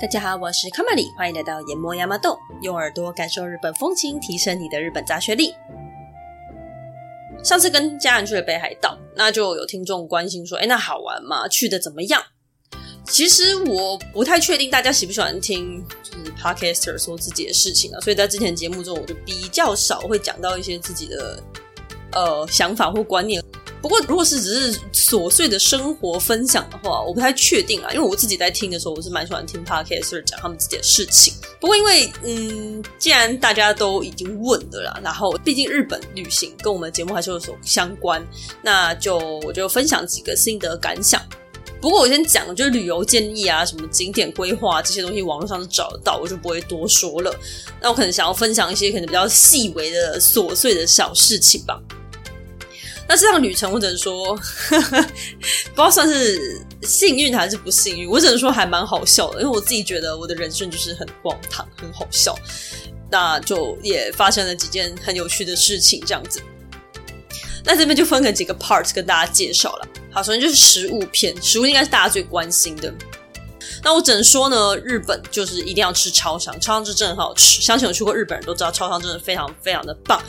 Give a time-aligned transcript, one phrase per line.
[0.00, 5.52] 大家好，我是卡玛里，欢迎来到研磨亚麻豆，用耳朵感受日本风情，提升你的日本杂学力。
[7.42, 11.48] 上次跟家人去了北海道，那就有听众关心说：“哎，那好玩吗？
[11.48, 12.22] 去的怎么样？”
[13.06, 21.42] 其实我不太确定大家喜不喜欢听就是 podcaster 说自己的事情啊，所以在之前节目中我就比较少会讲到一些自己的
[22.12, 23.42] 呃想法或观念。
[23.84, 27.92] 不过，如果是只是琐碎的生活分享的话，我不太确定啊。
[27.92, 31.34] 因为我自己在听的时候，我是蛮喜欢听 podcaster 讲他们自己的事情。
[31.60, 38.26] 不过，因为嗯，既然大家都已经问了啦，然后毕竟日本旅行跟我们的节目还是有所相关，
[38.62, 41.20] 那就我就分享几个心得感想。
[41.78, 47.38] 不过我先讲，就是旅游建议啊，什么景点规划这些东西，网络上都找得到，我就不会多说了。
[47.82, 51.78] 那我可能想要分享一些可能比较细微的琐碎的小事情吧。
[53.08, 54.34] 那这趟旅程，我只能说，
[54.70, 58.08] 不知道算是幸运还是不幸运。
[58.08, 62.34] 我只能说还蛮好笑的，因为我自己觉得我的人生就是很荒唐，很好笑。
[63.10, 66.40] 那就也发生了几件很有趣的事情，这样子。
[67.62, 69.88] 那这边就分成几个 part 跟大家介绍了。
[70.10, 72.92] 好，首先就是食物篇，食物应该是大家最关心的。
[73.82, 77.60] 那我只能说呢，日本就是一定要吃超商，超商是真的很好吃。
[77.60, 80.22] 相信有去过日本人都知道，超商真的非常非常的棒。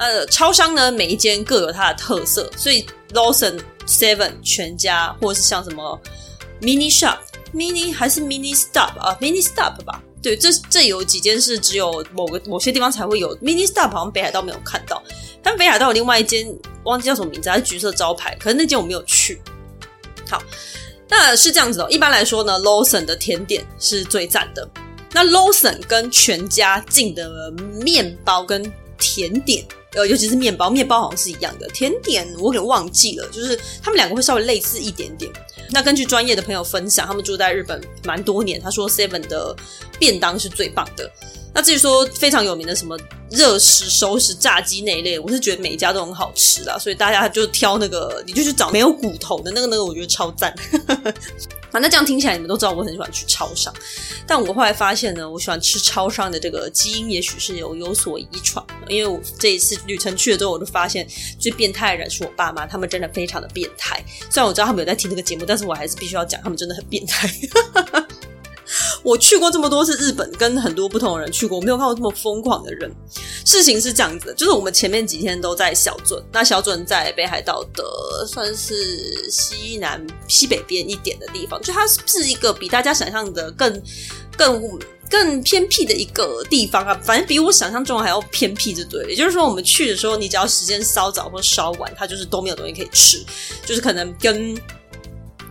[0.00, 6.00] 呃，超商呢，每一间各有它的特色，所以 Lawson、Seven、全家，或者是像什么
[6.62, 7.18] Mini Shop、
[7.54, 15.02] Mini 还是 Mini Stop 啊，Mini Stop 吧，对，这这有几间是只有某个某些地方才会有 Mini Stop，好像北海道没有看到，
[15.42, 16.50] 但北海道有另外一间，
[16.84, 19.38] 忘记叫什么名字，还是橘色招牌，可是那间我没有去。
[20.30, 20.42] 好，
[21.10, 24.66] 那是这样子的，一般来说呢，Lawson 的甜点是最赞的。
[25.12, 29.62] 那 Lawson 跟全家进的面包跟甜点。
[29.94, 31.66] 呃，尤其是面包，面包好像是一样的。
[31.68, 35.30] 甜点我有点忘记了，就是他们两个会稍微类似一点点。
[35.72, 39.54] 那根据专业的朋友分享，他们住在日本蛮多年，他说 Seven 的
[39.98, 41.10] 便当是最棒的。
[41.52, 42.96] 那至于说非常有名的什么
[43.28, 50.54] 热食、熟食、炸鸡那一类，我是觉得每一家都很好吃啦，所以大家就挑那个，你就去找没有骨头的那个，那个我觉得超赞。
[51.72, 53.72] 啊，那这样听起来，你们都知道我很喜欢去超商。
[54.26, 58.64] 但我后来发现呢，我喜欢吃超商的这个基因，也许是有有所遗传。
[58.88, 61.06] 因为我这一次旅程去了之后，我就发现
[61.38, 64.04] 最变态的人是我爸妈，他们真的非常的变态。
[64.30, 67.30] 虽然我知道他们有在听这个节目，但是我还是必须要讲，他们真的很变态。
[69.02, 72.90] 我去过这么多次日本，跟很多不同的人去过，我没有看过这么疯狂的人。
[73.44, 83.82] 事情是这样子的，就是我们前面几天都在小樽，那小樽在北海道的算是西南西北边一点的地方，就它是一个比大家想象的更
[84.36, 84.78] 更
[85.08, 89.08] 更偏僻的一个地方啊，反正比我想象中还要偏僻，就对。
[89.08, 93.24] 也就是说，我们去的时候，你只要时间稍早或稍晚，它就是都没有东西可以吃，
[93.64, 94.54] 就是可能跟。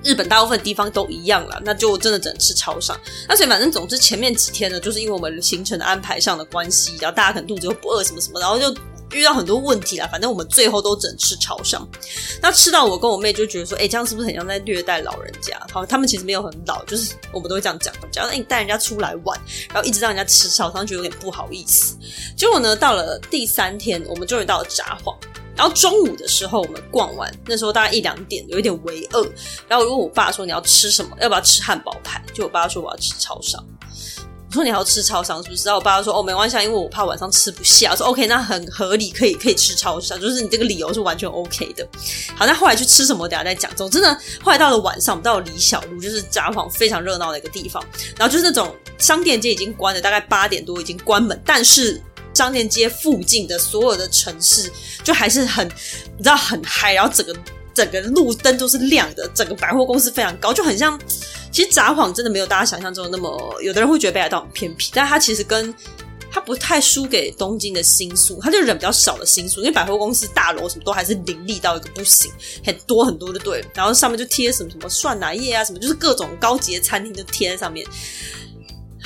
[0.03, 2.99] 日本大部分地方都一样了，那就真的只能吃超商。
[3.27, 8.73] 那所以反正总之前面几天呢，就是因为我们行程的安排上的关系，然后大家可能肚子又不饿什么什么，然后就
[9.11, 10.07] 遇到很多问题啦。
[10.11, 11.87] 反正我们最后都只能吃潮商。
[12.41, 15.59] 那吃到我跟我妹就觉得说，哎、欸，这样是不是很像在虐待老人家？
[15.71, 19.39] 好，他们其实没有很老，就是我们都会这样讲，讲哎，你带人家出来玩，
[19.73, 21.97] 然后一直让人家吃潮商，觉得有点不好意思。
[22.37, 25.15] 结果呢，到了第三天，我们终于到了札幌。
[25.59, 29.21] 然后中午的时候，我们逛完，那时候大概一两点，有一点微饿。
[29.67, 31.17] 然后我问我爸说：“你要吃什么？
[31.19, 33.61] 要不要吃汉堡排？”就我爸说：“我要吃超商。”
[34.47, 41.85] 我说：“你要吃超商是不是？”然后我爸说：“哦，没关系，因为我怕晚上吃不下。”我说：“OK，那很合理，可以可以吃超商，就是你这个理由是完全 OK 的。”
[42.37, 43.27] 好，那后来去吃什么？
[43.27, 43.69] 等下再讲。
[43.75, 47.83] 总之呢，后来到了晚上，我们到了里小路，就是札幌非常热闹的一个地方。
[48.17, 52.01] 然后就是那种商店街已经关了，大概八点多已经关门，但是。
[52.39, 54.71] 商店街附近的所有的城市，
[55.03, 57.35] 就还是很，你知道很嗨，然后整个
[57.73, 60.97] 整个路灯都是亮的，整个百货公司非常高，就很像。
[61.51, 65.73] 其实札幌真的没有大家想象中的那么，有的人会觉得北海道很偏僻，但它其实跟
[66.31, 72.31] 它不太输给东京的新宿，它就人比较少的新宿，因为百货公司大楼什么都还是林立到一个不行，
[72.63, 77.85] 很多很多的对，然后上面就贴什么什么涮奶业啊，什么就是各种高级的餐厅都贴在上面。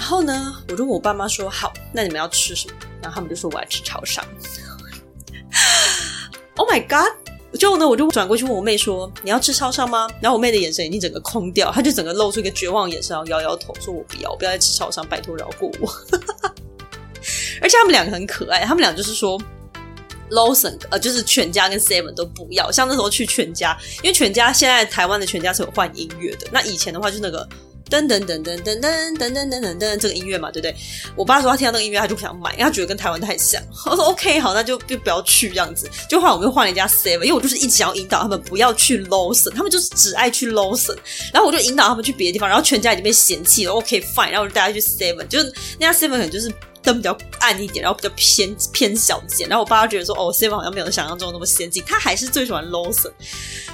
[0.03, 4.21] 然后呢，我就问我爸妈说：“好，那你们要吃什么？”然后他们就说：“我要吃超商。
[6.57, 7.07] ”Oh my god！
[7.57, 15.89] 之后呢，我就转过去问我妹说：“你要吃超商吗？”然后我妹的眼神已经整个空掉，她就整个露出一个绝望的眼神，然后摇摇头说：“我不要，我不要再吃超商，拜托饶过我。
[17.63, 19.41] ”而且他们两个很可爱，他们俩就是说
[20.31, 22.69] ，Lawson 呃，就是全家跟 Seven 都不要。
[22.69, 27.47] 像那时候去全家，因为全家现在台湾的全家是有换音乐的，那以前的话就那个。
[27.93, 30.75] 噔噔噔噔噔噔噔噔噔噔噔，这个音乐嘛，对不对？
[31.15, 33.61] 我爸说他听到那个音乐，他就不想买，因为他觉得跟台湾太像。
[33.85, 35.87] 我说 OK，好，那就就不要去这样子。
[36.09, 40.97] 就后来我们又换了一家 Seven，因为我就是一直想要引导他们不要去 Lawson，他们就是只爱去 Lawson。
[41.31, 43.73] 然后我就引导他们去别的地方，然后全家已经被嫌弃了。
[43.73, 46.51] OK fine，然后我就带他去 Seven，就是那家 Seven 可能就是。
[46.83, 53.11] 灯比较暗一点，然后比较偏偏小间，然后我爸觉得说，哦，Seven 好像没有想象中那么先进，他还是最喜欢 lowson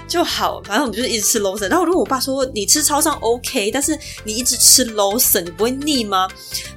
[0.08, 0.62] 就好。
[0.64, 1.68] 反正我们就是一直吃 lowson。
[1.68, 6.28] 然后如果我爸说，你吃超商 OK，但是你一直吃 lowson 你不会腻吗？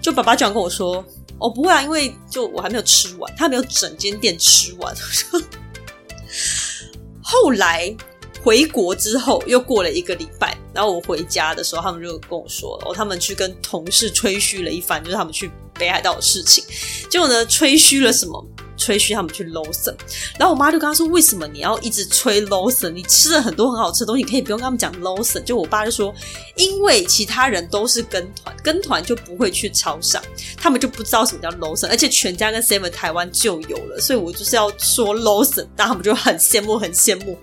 [0.00, 1.05] 就爸爸这样跟我说，
[1.38, 4.94] 哦，不会啊，因为就我还没有吃完，他没有整间店吃完。
[7.23, 7.94] 后来
[8.43, 15.50] 回国之后，又过了一个礼拜，然后我回家的时候，他们就跟我说，哦，他们去跟同事吹嘘了一番，就是他们去。
[15.75, 16.62] 北海道的事情，
[17.09, 18.47] 结果呢，吹嘘了什么？
[18.77, 19.94] 吹嘘他们去 Lawson，
[20.39, 22.91] 然后我妈就跟他说：“为什么你要一直吹 Lawson？
[22.91, 26.15] 你吃了很多很好吃的东西，可以不用跟他们讲 Lawson。”就我爸就说
[26.56, 30.23] ：“因为其他人都是跟团，跟团就不会去超商，
[30.59, 37.38] 他们就不知道什么叫 Lawson，而且全家跟 Seven 台湾就有了，所以我就是要说 Lawson，然后他们就很羡慕，很羡慕。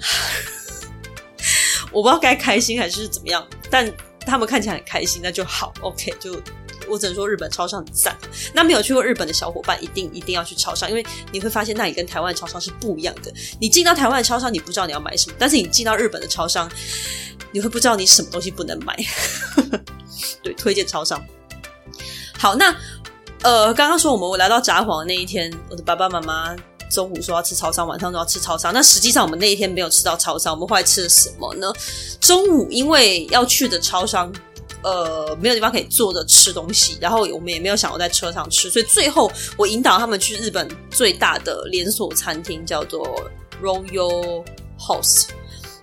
[1.92, 3.90] 我不知道该开心还是怎么样，但
[4.20, 5.72] 他们看起来很开心，那就好。
[5.80, 6.40] OK，就。”
[6.90, 8.16] 我只能说日本超商很赞。
[8.54, 13.30] 那没有去过日本的小伙伴，一定一定要去超商，因为你会发现那里跟台湾超商是不一样的。
[13.60, 16.66] 你进到台湾的超商，你不知道你要买什么；但是你进到日本的超商，
[17.52, 18.96] 你会不知道你什么东西不能买。
[20.42, 21.22] 对，推荐超商。
[22.38, 22.74] 好，那
[23.42, 26.56] 呃，刚刚说我们我来到札幌的那一天，我的爸爸妈妈
[26.90, 28.72] 中午说要吃超商，晚上都要吃超商。
[28.72, 31.72] 那实际上我们那一天没有吃到超商，我们后来吃了什么呢？
[32.20, 34.32] 中午因为要去的超商。
[34.80, 43.04] 呃，没有地方可以坐着吃东西，然后我们也没有想要在车上吃，所以最后我引导他们去日本最大的连锁餐厅，叫做
[43.60, 44.44] Royal
[44.78, 45.30] Host。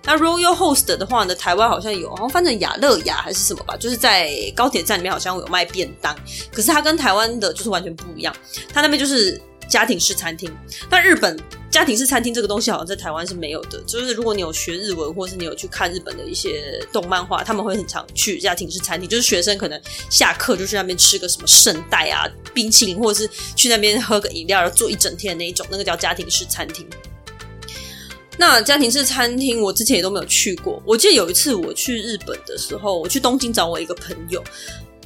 [0.02, 6.16] 那 Royal Host 的话呢，台湾好像有，好像翻成雅乐雅还是什么吧，就是在高铁站里面好像有卖便当，
[6.50, 8.34] 可是它跟台湾的就是完全不一样，
[8.72, 9.38] 它那边就是
[9.68, 10.50] 家庭式餐厅，
[10.90, 11.38] 但日本。
[11.68, 19.78] 家庭式餐厅这个东西好像在台湾是没有的，就是如果你有学日文，或是你有去看日本的一些动漫画，他们会很常去家庭式餐厅，就是学生可能
[20.08, 22.24] 下课就去那边吃个什么圣代啊、
[22.54, 26.88] 冰淇淋，或者是去那边喝个饮料，然后坐一整天的那一种，那个叫家庭式餐厅。
[28.38, 34.42] 那家庭式餐厅我之前也都没有去过，我记得有一次我去日本的时候，我去东京找我一个朋友。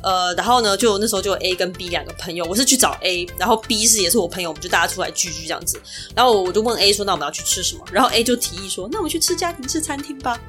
[0.02, 5.81] 呃，然后呢，就那时候就有 A 跟 B 两个朋友，我是去找 A，然后 B 是也是我朋友，我们就大家出来聚聚这样子。
[6.14, 10.41] 然后我就问 A 说：“那我们要去吃什么？”然后 A 就提议说：“那我们去吃家庭式餐厅吧。”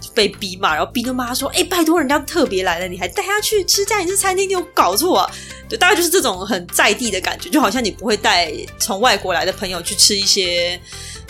[0.00, 5.30] 就被 B 骂，然后 B 就骂他说：“哎，拜托人家特别来了，你还带他去吃家庭式餐厅，你有搞错啊？”
[5.68, 10.80] 对，大概就是这种很在地的感觉，就好像你不会带从外国来的朋友去吃一些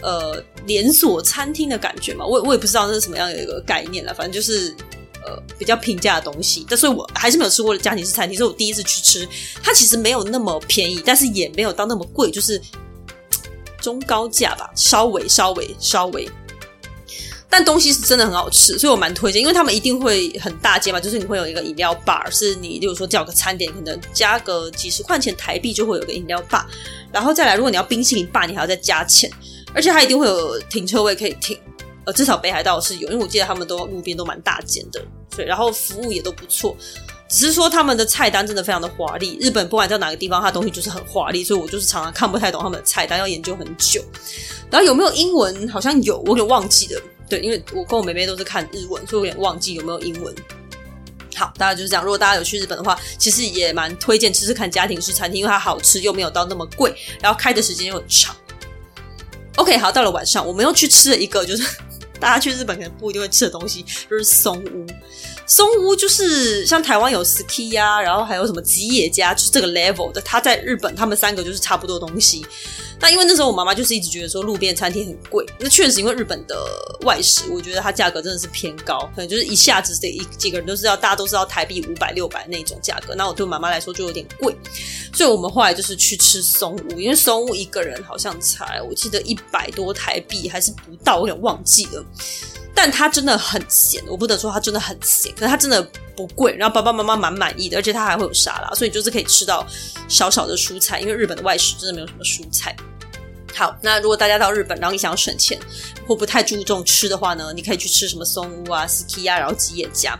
[0.02, 2.26] 呃连锁餐厅的感觉嘛。
[2.26, 4.74] 我我也不知道那是什么样的一个概念了，反正就是。
[5.26, 9.28] 呃，比较平价的东西，但是我还是没有吃过的家庭式餐厅，是我第一次去吃，
[9.62, 12.60] 它其实没有那么便宜，但是也没有到那么贵，就是
[13.80, 16.28] 中高价吧，稍微稍微稍微，
[17.48, 26.66] 但东西是真的很好吃，所以我蛮推荐，因为他们一定会很大间嘛，就是你会有一个饮料 bar，是你例如说叫个餐点，可能加个几十块钱台币就会有个饮料吧
[27.12, 29.30] 然后再来，如果你要冰淇淋吧你还要再加钱，
[29.72, 31.58] 而且它一定会有停车位可以停。
[32.06, 35.02] 呃，至少北海道是有，因为我记得他们都路边都蛮大间的，
[35.34, 36.76] 对，然后服务也都不错。
[37.26, 44.04] 只是说他们的菜单真的非常的华丽，日本不管在哪个地方，它东西就是很华丽，所以我就是常常看不太懂他们的菜单，要研究很久。
[44.70, 45.66] 然后有没有英文？
[45.68, 47.02] 好像有，我有点忘记了。
[47.28, 50.32] 对，因为我跟我妹妹都是看日文，所以我有点忘记有没有英文。
[51.34, 52.04] 好，大家就是这样。
[52.04, 58.36] 如果大家有去日本的话，其实也蛮推荐吃吃看家庭式餐厅，因为它好吃又没有到那么贵，然后开的时间又很长。
[59.56, 61.66] OK，好，到了晚上，我们又去吃了一个，就是。
[62.24, 64.86] 大家去日本可能不一定会吃的东西，就是松屋。
[65.46, 70.22] 松屋就是像台湾有 ski 啊，然后还有什么吉野家，就是这个 level 的。
[70.22, 72.42] 它在日本，他们三个就是差不多东西。
[73.00, 76.56] 那因为那时候我妈妈就是一直觉得说路边餐厅很贵，那确实因为日本的
[77.02, 83.14] 外食，我觉得它价格真的是偏高，可能就是一下子这一几个人都知道大家都知道台币五百六百那种价格。
[83.14, 84.56] 那我对我妈妈来说就有点贵，
[85.12, 92.04] 所以我们后来就是去吃松屋，因为松屋一个人好像才我记得一百多台币还是不到，我有点忘记了。
[92.74, 95.82] 但它真的很咸，我不得说它真的很咸，可是它真的
[96.16, 99.66] 不贵，然后爸爸妈妈蛮满意的，而且它还会有沙拉，所以就是可以吃到
[100.08, 102.74] 小小的蔬菜，因为日本的外食真的没有什么蔬菜。
[103.54, 105.58] 好，那如果大家到日本，然后你想要省钱
[106.06, 110.18] 或不太注重吃的话呢，你可以去吃什么松屋啊、，Suki 啊，然后吉野家。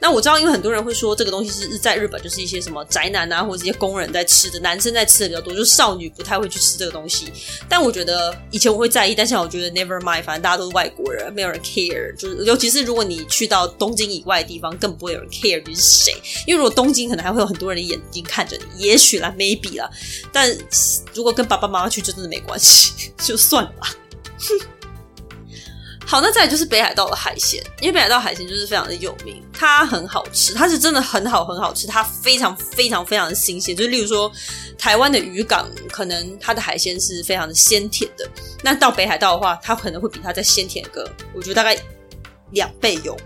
[0.00, 7.32] 那我知道，因为很多人会说这个东西是在日本就是一些什么宅男啊，或者一些工人在吃的，男生在吃的比较多，就是少女不太会去吃这个东西。
[7.70, 12.14] 但我觉得以前我会在意，但现在我觉得 never mind，反正大家都是外国人，没有人 care。
[12.16, 16.12] 就是尤其是如果你去到东京以外的地方，更不会有人 care 你是谁。
[16.46, 19.90] 因为如果东京可能还会有很多人的眼睛看着你，也许啦，maybe 啦。
[20.30, 20.54] 但
[21.14, 22.73] 如果跟爸爸妈妈去，就真的没关系。
[23.18, 23.94] 就算了吧。
[26.06, 33.74] 好，那再来就是北海道的海鲜，因为北海道海鲜就是非常的有名，它很好吃，它是真的很好很好吃，它非常非常非常的新鲜。
[33.74, 34.30] 就例如说，
[34.78, 38.28] 台湾的渔港可能它的海鲜是非常的鲜甜的，
[38.62, 41.74] 那到北海道的话，它可能会比它再鲜甜个，我觉得大概
[42.50, 43.16] 两倍有，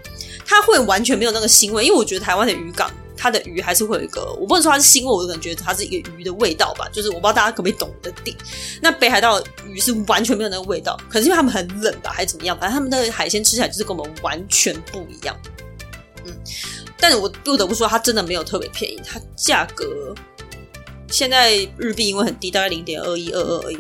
[0.47, 2.89] 它会完全没有那个腥味，因为我觉得台湾的渔港。
[3.19, 6.89] 它的鱼还是会有一个，我不能说它是腥味，我可能觉它是一个鱼的味道吧。
[6.93, 8.37] 就是我不知道大家可不可以懂的点。
[8.81, 12.57] 那北海道鱼是完全没有那个味道，可是因为他们很冷吧，还是怎么样？
[12.59, 15.37] 反正他们的海鲜吃起来就是跟我们完全不一样。
[16.25, 16.33] 嗯，
[16.97, 20.15] 但是我不得不说，它真的没有特别便宜，它价格
[21.11, 23.79] 现在日币因为很低，大概零点二一二二而已。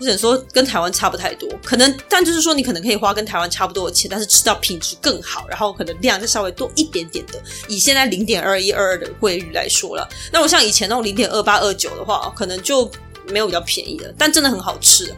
[0.00, 7.34] 我想说跟台湾差不太多，可能，但就是说你可能可以花跟台湾差不多的钱，但是吃到品质更好，然后可能量就稍微多一点点的。
[7.68, 12.90] 以现在零点二一二二的汇率来说了，那我像以前那种零点二八二九的话，可能就
[13.28, 15.14] 没有比较便宜的，但真的很好吃。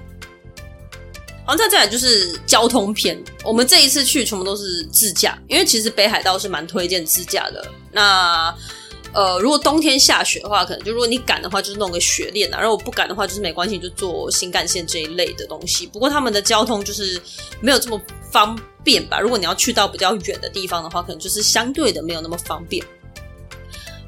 [1.45, 7.65] 好，再再来就是交通篇，我们这一次去全部都是自驾，因为其实北海道是蛮推荐自驾的。
[7.91, 8.55] 那
[9.15, 15.87] 呃，如果冬天下雪的话，可能就如果你赶的话，就是弄个雪链啊；然后不赶的话，就是没关系，就坐新干线这一类的东西。
[15.87, 17.21] 不过他们的交通就是
[17.61, 18.01] 没有这么
[18.31, 19.21] 方便吧？
[19.21, 22.83] 如果你要去到比较远的地方的话，可能就是相对的没有那么方便。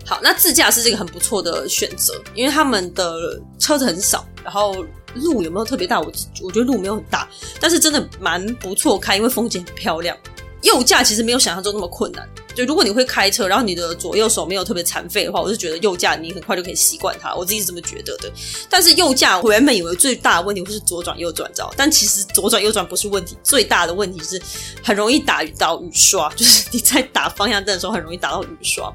[0.06, 4.84] 好，那自驾是这个很不错的选择，因为他们的车子很少，然后
[5.14, 6.00] 路有没有特别大？
[6.00, 6.10] 我
[6.42, 7.28] 我觉得路没有很大，
[7.60, 10.16] 但是真的蛮不错开，因为风景很漂亮。
[10.64, 12.28] 右驾其实没有想象中那么困难。
[12.54, 17.34] 就如果你会开车，然后你的左右手没有特别残废的话，我是觉得右驾你很快就可以习惯它。
[17.34, 18.32] 我自己是这么觉得的。
[18.70, 24.40] 但是右驾我原本以为最大的问题会是左转右转照，但其实左转右转不是问题，最大的问题是
[24.82, 28.92] 很容易打到雨刷，就是你在打方向灯的时候很容易打到雨刷。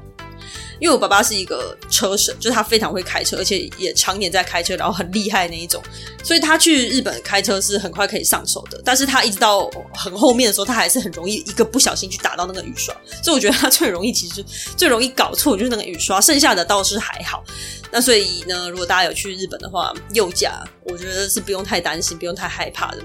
[0.80, 5.82] 因为我爸爸是一个车神，就是他非常会开车，而且也常年在开车，然后很厉害那一种，
[6.24, 8.80] 所以他去日本开车是很快可以上手的。
[8.84, 14.44] 但是他一直到很后面的时候，他还是很容易一个不小心去打到那个雨刷，所以我觉得他最容易其实
[14.76, 17.44] 最容易搞错就是那个雨刷，剩下的倒是还好。
[17.92, 22.98] 那所以呢，如果大家有去日本的话，右驾我觉得是不用太担心，不用太害怕的。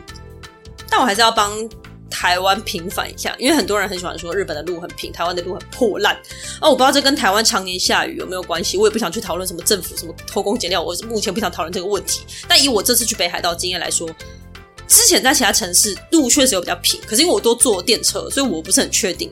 [0.89, 1.51] 但我还是要帮。
[2.16, 6.16] 台湾平反一下，因为很多人很喜欢说日本的路很平，台湾的路很破烂。
[6.62, 12.22] 哦，我不知道这跟台湾常年下雨有没有关系，我也不想去讨论什么政府什么偷工减料，我目前不想讨论这个问题。
[12.48, 14.10] 但以我这次去北海道经验来说，
[14.88, 19.30] 之前在其他城市路确实有比较平，可是因为我都坐电车，所以我不是很确定。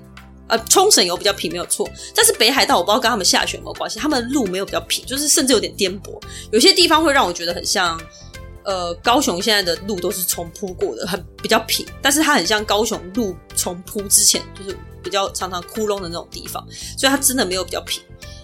[0.49, 6.21] 呃，冲绳有比较平没有错，但是北海道我不知道跟他们下雪有没有关系，他们的路没有比较平，就是甚至有点颠簸，
[6.51, 7.97] 有些地方会让我觉得很像。
[8.65, 16.65] 呃，高雄现在的路都是重铺过的，很比较平，但是它很像高雄路重铺之前，就是比较常常窟窿的那种地方，
[16.97, 18.01] 所以它真的没有比较平。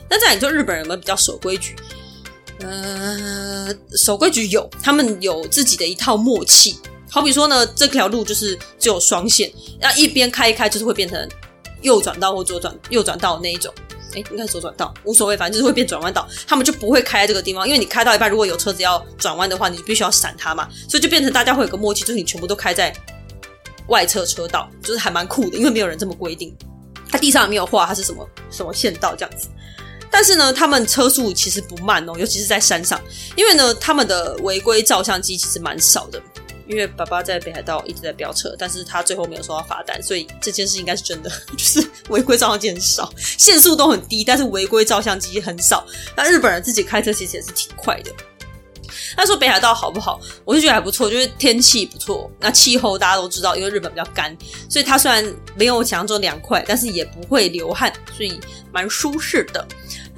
[0.09, 1.75] 那再来，你说日本人有没有比较守规矩？
[2.61, 6.77] 呃，守规矩有，他们有自己的一套默契。
[7.09, 11.29] 好比说呢，这条路就是只有双线，要一边开一开，就是会变成
[11.81, 13.73] 右转道或左转右转道那一种。
[14.13, 22.93] 哎，应该是左转道，无所谓，反正就是会变转弯道，他们就不会开在这个地方，因为你开到一半，如果有车子要转弯的话，你就必须要闪它嘛，所以就变成大家会有个默契，就是你全部都开在
[23.87, 26.55] 外侧车道，就是还蛮酷的，因为没有人这么规定，
[27.09, 29.47] 它地上也没有画它是什么什么线道这样子，
[30.11, 32.99] 但是呢，他们车速其实不慢哦，尤其是在山上，
[33.35, 36.21] 因为呢，他们的违规照相机其实蛮少的。
[36.69, 45.85] 因为爸爸在北海道一直在飙车，但是他最后没有收到罚单，所以这件事应该是真的， 就是违规照相机很少，限速都很低，但是违规照相机很少。
[46.15, 48.11] 那日本人自己开车其实也是挺快的。
[49.17, 50.21] 他说北海道好不好？
[50.45, 52.29] 我就觉得还不错，就是天气不错。
[52.39, 54.35] 那气候大家都知道，因为日本比较干，
[54.69, 55.23] 所以它虽然
[55.55, 58.39] 没有想象中凉快，但是也不会流汗，所以
[58.71, 59.67] 蛮舒适的。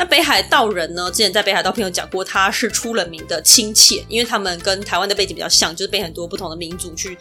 [0.02, 1.12] 那北海道人呢？
[1.12, 7.16] 之前在北海道朋友讲过，他是出了名的亲切，因为他们跟台湾的背景比较像，就是被很多不同的民族去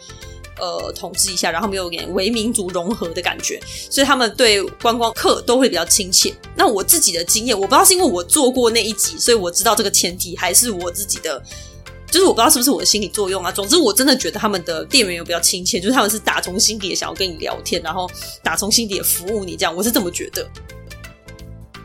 [0.59, 6.33] 呃统治一下，然后没有点为民族融合的感觉，所以他们对观光客都会比较亲切。
[6.55, 11.39] 那我自己的经验，我不知道是因为我做过那一集，所以我知道这个前提，还是我自己的，
[12.09, 13.51] 就是我不知道是不是我的心理作用啊。
[13.51, 18.09] 总之，我真的觉得他们的店员有比较亲切，就是他们是打从心底的想要跟你聊天，然后
[18.41, 20.49] 打从心底的服务你，这样我是这么觉得。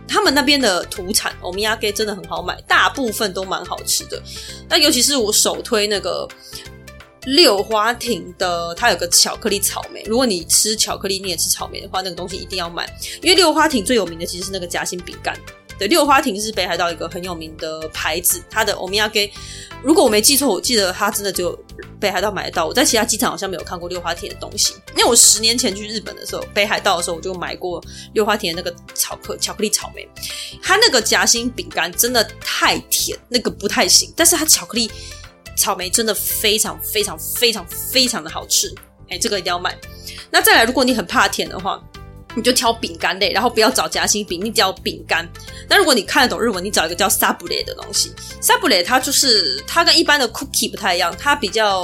[0.09, 4.23] 他们那边的土产欧米亚给真的很好买，大部分都蛮好吃的。
[4.69, 6.29] 那尤其是我首推那个
[7.25, 10.03] 六花亭的，它有个巧克力草莓。
[10.05, 12.89] 如果你吃巧克力，你也吃草莓的话，那个东西一定要买，
[13.21, 15.37] 因为六花亭最有名的其实是那个夹心饼干。
[15.79, 19.31] 对，六花亭是北海道一个很有名的牌子，它的欧米亚给，
[19.87, 21.57] 如果我没记错，我记得它真的只有
[22.00, 22.66] 北海道买得到。
[22.66, 24.75] 我在其他机场好像没有看过六花田的东西。
[24.90, 27.81] 因为我十年前去日本的时候，北海道的时候我就买过
[28.12, 30.05] 六花田的那个巧克巧克力草莓，
[30.61, 34.12] 它那个夹心饼干真的太甜，那个不太行。
[34.16, 34.90] 但是它巧克力
[35.57, 38.75] 草莓真的非常非常非常非常的好吃，
[39.09, 39.78] 哎，这个一定要买。
[40.33, 41.81] 那再来，如果你很怕甜的话。
[42.37, 45.26] 你就挑饼干类，然后不要找夹心饼，你挑饼干。
[45.69, 48.12] 那如果你看得懂日文，你找一个叫 sabule 的东西。
[48.43, 51.83] sabule 它就是它跟一般的 cookie 不太一样，它比较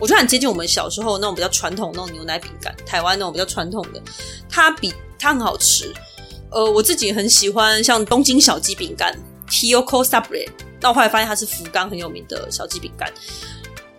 [0.00, 4.02] 我觉得很接近我们小时候那种比较传统那种牛奶饼干，台湾那种比较传统的。
[4.50, 5.94] 它比它很好吃，
[6.50, 9.16] 呃，我自己很喜欢像东京小鸡饼干
[9.48, 10.48] t i o k o sabule。
[10.80, 13.12] 那我后来发现它是福冈很有名的小鸡饼干。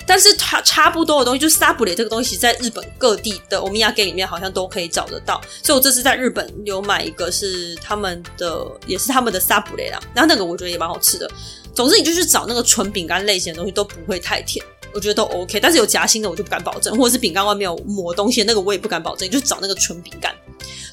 [0.09, 5.39] 但是它差不多的东西，就是萨布雷这个东西，在日本各地的欧米亚给里面好像都可以找得到。
[5.61, 9.99] 所以我这次在日本有买一个是他们的，也是他们的萨布雷啦。
[10.15, 11.29] 然后那个我觉得也蛮好吃的。
[11.75, 15.59] 总之，你就去找那个纯饼干类型的东西，都不会太甜，我觉得都 OK。
[15.59, 19.27] 但是有夹心的我就不敢保证，或者是饼干外面有抹东西那个我也不敢保证。
[19.27, 20.33] 你就找那个纯饼干。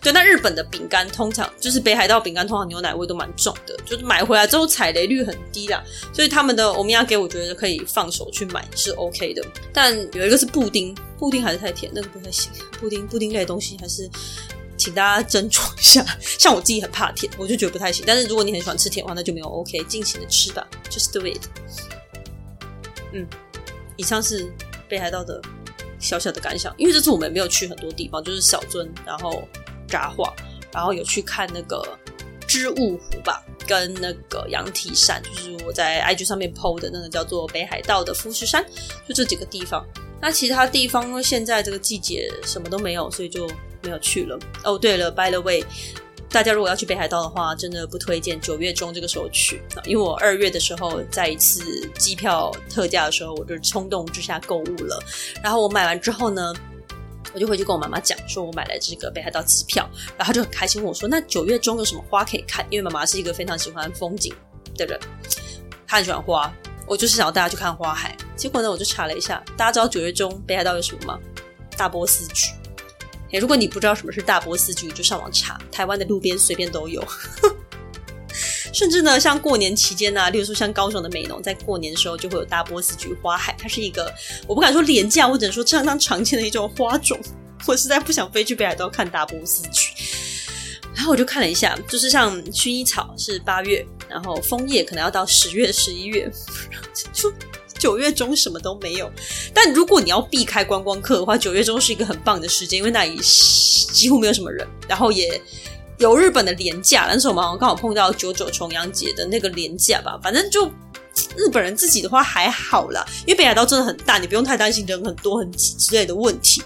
[0.07, 5.83] 对，那日本的饼干通常就是北海道饼干，通常牛奶味都蛮重的，就是买回来之后踩雷率很低啦，
[6.13, 9.43] 所以他们的欧米亚给我觉得可以放手去买是 OK 的。
[9.73, 12.53] 但有一个是布丁，布丁还是太甜，那个不太行。
[12.79, 14.09] 布丁布丁类的东西还是
[14.77, 16.07] 请大家斟酌一下。
[16.39, 18.05] 像我自己很怕甜，我就觉得不太行。
[18.07, 21.43] 但是如果你很喜欢吃甜的话，那就没有 OK，尽情的吃吧，Just do it。
[23.13, 23.27] 嗯，
[23.97, 24.49] 以上是
[24.89, 25.43] 北海道的
[25.99, 29.43] 小小的感想，因为这次我们没有去很多地方，就是小樽，然后。
[29.87, 30.33] 札幌，
[30.73, 31.83] 然后有去看那个
[32.47, 38.65] 织物湖吧，跟那个羊蹄山，就是我在 IG 上面 PO 的那个叫做北海道的富士山，
[39.09, 39.85] 就这几个地方。
[40.21, 43.47] 那其他地方现在这个季节什么都没有，所以就
[43.83, 44.39] 没有去了。
[44.65, 45.63] 哦，对了，by the way，
[46.31, 55.03] 大家如果要去北海道的话，真的不推荐九月中这个时候去，因为我二月的时候在一次机票特价的时候，我就冲动之下购物了，
[55.43, 56.55] 然后我买完之后呢。
[57.37, 64.35] 我就回去跟我妈妈讲，说我买了这个北海道机票，然后她就很开心问我说：“那九月中有什么花可以看？”因为妈妈是一个非常喜欢风景
[64.75, 64.99] 的人，
[65.87, 66.51] 她很喜欢花。
[66.87, 68.17] 我就是想要带她去看花海。
[68.37, 71.19] 结果呢，我就查了一下，大家知道九月中北海道有什么吗？
[71.77, 72.47] 大波斯菊。
[73.39, 77.05] 如果你不知道什么是大波斯菊，就上网查，台湾的路边随便都有。
[78.77, 84.13] 甚至呢，像过年期间呢、例如说像高雄的美浓，在过年的时候就会有大波斯菊花海，它是一个
[84.47, 87.19] 我不敢说廉价，或者说相当常见的一种花种。
[87.67, 89.89] 我实在不想飞去北海道看大波斯菊。
[90.95, 96.31] 然后我就看了一下，就是像薰衣草是八月，然后枫叶可能要到十月、十一月，
[97.15, 97.33] 就
[97.79, 99.11] 九月中什么都没有。
[99.55, 105.41] 但如果你要避开观光客的话，九月中是一个很棒的时间，因为那里几乎没有什么人，然后也。
[105.99, 110.19] 有日本的廉价，但是我们好像刚好碰到九九重阳节的那个廉价吧。
[110.23, 110.67] 反正就
[111.37, 116.63] 日本人自己的话还好啦，因为北海道真的很大，你不用太担心人很多很挤之类的问题。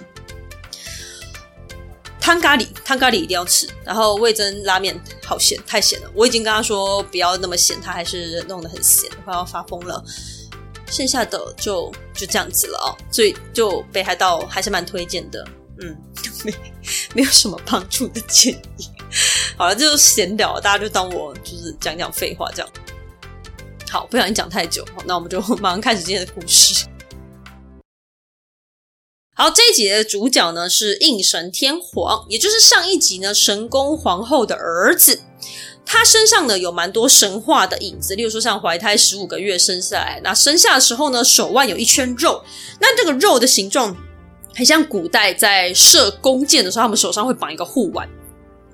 [2.21, 3.69] 汤咖喱，汤咖喱一定要吃。
[3.83, 6.11] 然后味噌拉面好咸，太咸了。
[6.15, 10.05] 我已经跟他说不要那么咸，他还是弄得很咸，快要发疯了。
[10.87, 12.89] 剩下的就就这样子了哦。
[13.11, 15.45] 所以就北海道还是蛮推荐的。
[15.81, 15.97] 嗯，
[16.45, 16.53] 没
[17.15, 18.87] 没有什么帮助的建议。
[19.57, 22.71] 好了，就闲聊，大家就当我就是讲讲废话这样。
[23.91, 26.87] 好，不小心讲太久，那我们就马上开始今天的故事。
[29.35, 35.23] 好，这一集的主角呢是应神天皇，也就是上一集呢神宫皇后的儿子。
[35.85, 42.45] 他身上呢有蛮多神话的影子，例如说像怀胎十五个月生下来，那生下的时候呢手腕有一圈肉，
[42.79, 43.97] 那这个肉的形状
[44.55, 48.09] 很像古代在射弓箭的时候，他们手上会绑一个护腕。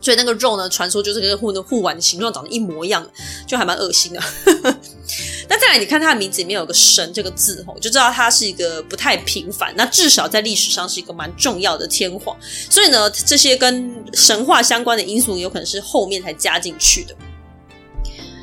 [0.01, 3.05] 所以那个肉呢，传说就是跟护那护腕的形状长得一模一样，
[3.47, 4.21] 就还蛮恶心的。
[5.49, 9.73] 那再来，你看它的名字里面有个“神”这个字吼，就知道它是一个不太平凡。
[9.77, 12.37] 那至少在历史上是一个蛮重要的天皇。
[12.69, 17.15] 所以呢，这些跟神话相关的因素，有可能是后面才加进去的。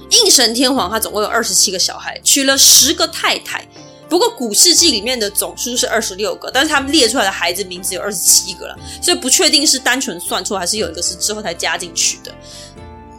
[0.10, 3.68] 应神天皇他总共有二十七个小孩，娶了十个太太。
[4.10, 12.32] 不过古事记里面的总数是二十六个，但是他们列出来的孩子名字有二十七个了，所以不确定是单纯算错，还是有一个是之后才加进去的。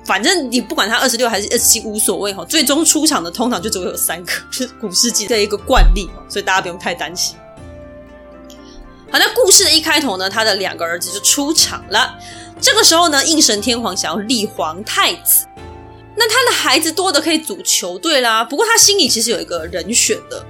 [0.04, 7.34] 反正你不管他二十六还是二十七无所谓哈，最终出场的通常就只会有三个，是古事记的一个惯例，所以大家不用太担心。
[9.10, 12.18] 好，那故事的一开头呢，他的两个儿子就出场了。
[12.60, 15.46] 这个时候呢，应神天皇想要立皇太子，
[16.16, 18.44] 那他的孩子多的可以组球队啦。
[18.44, 20.44] 不过他心里其实有一个人选的。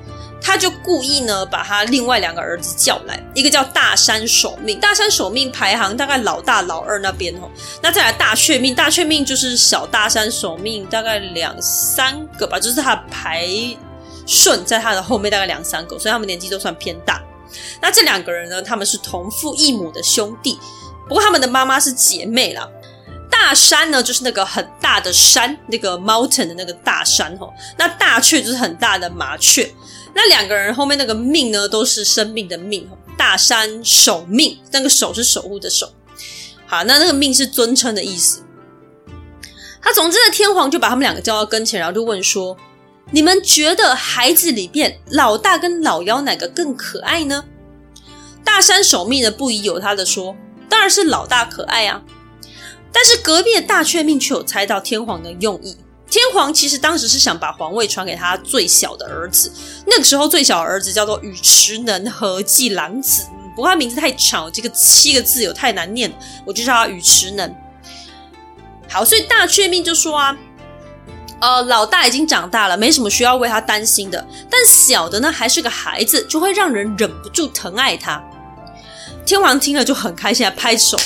[0.47, 7.49] 他就故意呢，把他另外两个儿子叫来，一个叫大山守命，大山守命排行大概老大老二那边哦，
[7.81, 13.49] 那再来大雀命，大雀命就是小大山守命大概两三个吧，就是他排
[14.27, 17.23] 顺在他的后面大概两三个，所以他们年纪都算偏大。
[17.81, 20.59] 那这两个人呢，他们是同父异母的兄弟，
[21.09, 22.69] 不过他们的妈妈是姐妹啦。
[23.31, 29.69] 大山呢，就是那个很大的山，那个 mountain 的那个大山哦，那大雀就是很大的麻雀。
[30.15, 32.89] 那两个人后面那个命呢，都是生命的命。
[33.17, 35.93] 大山守命，那个守是守护的守。
[36.67, 38.43] 好，那那个命是尊称的意思。
[39.81, 42.57] 他总之呢，天皇就把他们两个叫到跟前，然后就问说
[43.13, 47.45] ：“你们觉得孩子里边老大跟老幺哪个更可爱呢？”
[48.45, 50.37] 大山守命的不疑有他的说
[50.69, 52.03] ：“当然是老大可爱啊。”
[52.93, 55.77] 但是隔壁的大雀命却有猜到天皇的用意。
[56.15, 59.53] 天皇其实当时是想把皇位传给他最小的儿子，
[59.85, 67.53] 那个时候最小的儿子叫做宇驰能和记郎子，不过他名字太长，这个七个字有太难念，我就叫他宇驰能。
[68.89, 70.37] 好，所以大雀命就说啊，
[71.41, 78.23] 呃，老大已经长大了，没什么需要为他担心的，但小的呢还是个孩子，就会让人忍不住疼爱他。
[79.27, 80.97] 天皇听了就很开心，拍手，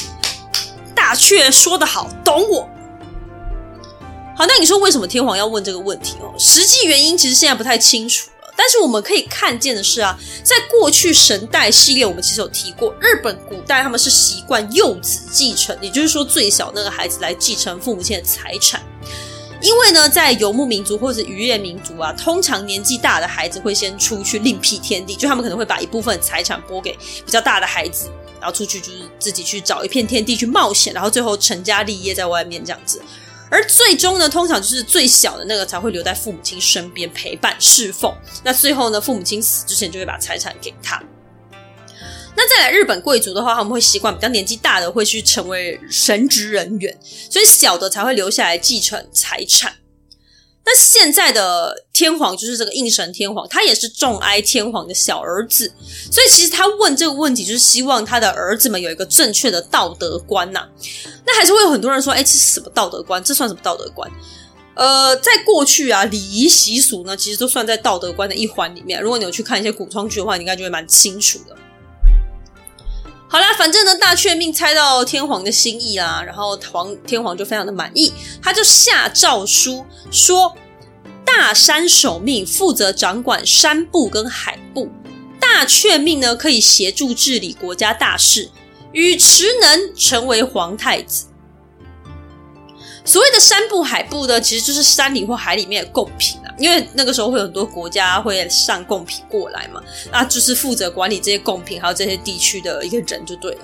[0.95, 2.69] 大雀说得好，懂我。
[4.39, 6.33] 好，那你说为什么天皇要问这个问题哦？
[6.39, 8.55] 实际原因其实现在不太清楚了。
[8.57, 18.81] 但是我们可以看见的是啊，在过去神代系列，我们其实有提过，日本古代他们是习惯幼子继承，也就是说最小那个孩子来继承父母亲的财产。
[19.61, 26.97] 因为呢，在游牧民族或者是渔业民族啊，通常年纪大的孩子会先出去另辟天地，就他们可能会把一部分财产拨给
[27.27, 28.09] 比较大的孩子，
[28.41, 33.03] 然后出去就是自己去找一片天地去冒险，然后最后成家立业在外面这样子。
[33.51, 38.15] 而最终呢，通常就是最小的那个才会留在父母亲身边陪伴侍奉。
[38.45, 41.03] 那最后呢，父母亲死之前就会把财产给他。
[42.37, 49.75] 那再来日本贵族的话，他们会习惯比较年纪大的会去成为神职人员，所以小的才会留下来继承财产。
[50.71, 55.73] 那现在的天皇就是这个应神天皇，他也是众哀天皇的小儿子，
[56.13, 60.69] 所以其实他问这个问题，就是希望他的儿子们有一个正确的道德观呐。
[61.25, 63.25] 那还是会有很多人说，哎，这是什么道德观？
[63.25, 64.11] 这算什么道德观？
[64.75, 69.01] 呃，在过去啊，礼仪习俗呢，其实都算在道德观的一环里面。
[69.01, 71.57] 如果你有去看一些古装剧的话，你应该就会蛮清楚的。
[73.31, 78.11] 好啦，反正呢，大雀命猜到天皇的心意啊，然后皇天皇就非常的满意，
[78.43, 80.57] 他就下诏书说，
[81.27, 84.89] 大山守命负责掌管山部跟海部，
[85.39, 88.49] 大雀命呢可以协助治理国家大事，
[88.93, 91.27] 与驰能成为皇太子。
[93.09, 103.61] 所谓的山部海部呢，其实就是山里或海里面的贡品啊，因为那个时候会有很多国家会上贡品过来嘛，那就是负责管理这些贡品还有这些地区的一个人就对了。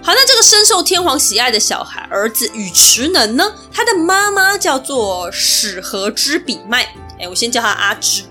[0.00, 6.84] 好，那这个深受天皇喜爱的小孩儿子宇驰能呢，他的妈妈叫做矢和之比麦，
[7.18, 8.22] 哎，我先叫他阿芝。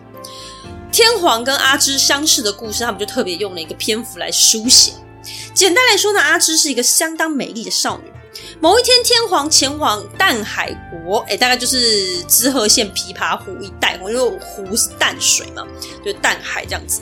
[0.94, 4.94] 天皇跟阿芝相识的故事，他们就特别用了一个篇幅来书写。
[5.54, 8.14] 简单来说呢，阿芝是一个相当美丽的少女。
[8.60, 15.64] 某一天，天皇前往淡海国，哎，大概就是滋贺县琵琶湖一带，因为湖是淡水嘛，
[16.04, 17.02] 就淡海这样子。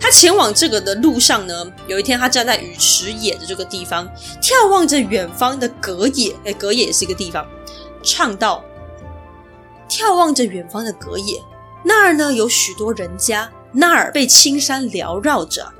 [0.00, 4.06] 他前往这个的路上呢，有一天他站在宇池野的这个地方，
[4.42, 7.46] 眺望着远方的葛野，哎，葛野也是一个地方，
[8.02, 8.62] 唱道：
[9.88, 11.40] 眺望着远方的葛野，
[11.82, 15.72] 那儿呢有许多人家，那儿被青山缭绕着。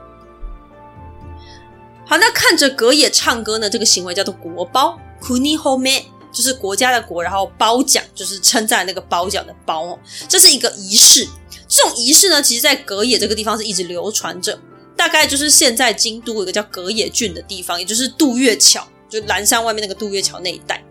[2.06, 4.98] 好，那看着隔野唱歌呢，这个行为叫做国包。
[5.22, 11.26] Kuni home 就是国家的国，然后褒奖就是称赞那个褒奖的褒哦，这是一个仪式。
[11.66, 14.58] 这种仪式呢，其实在隔野这个地方是一直流传着，
[14.96, 20.84] 大概就是现在京都有个叫隔野郡的地方，也就是渡月桥，就岚山外面那个渡月桥那一带。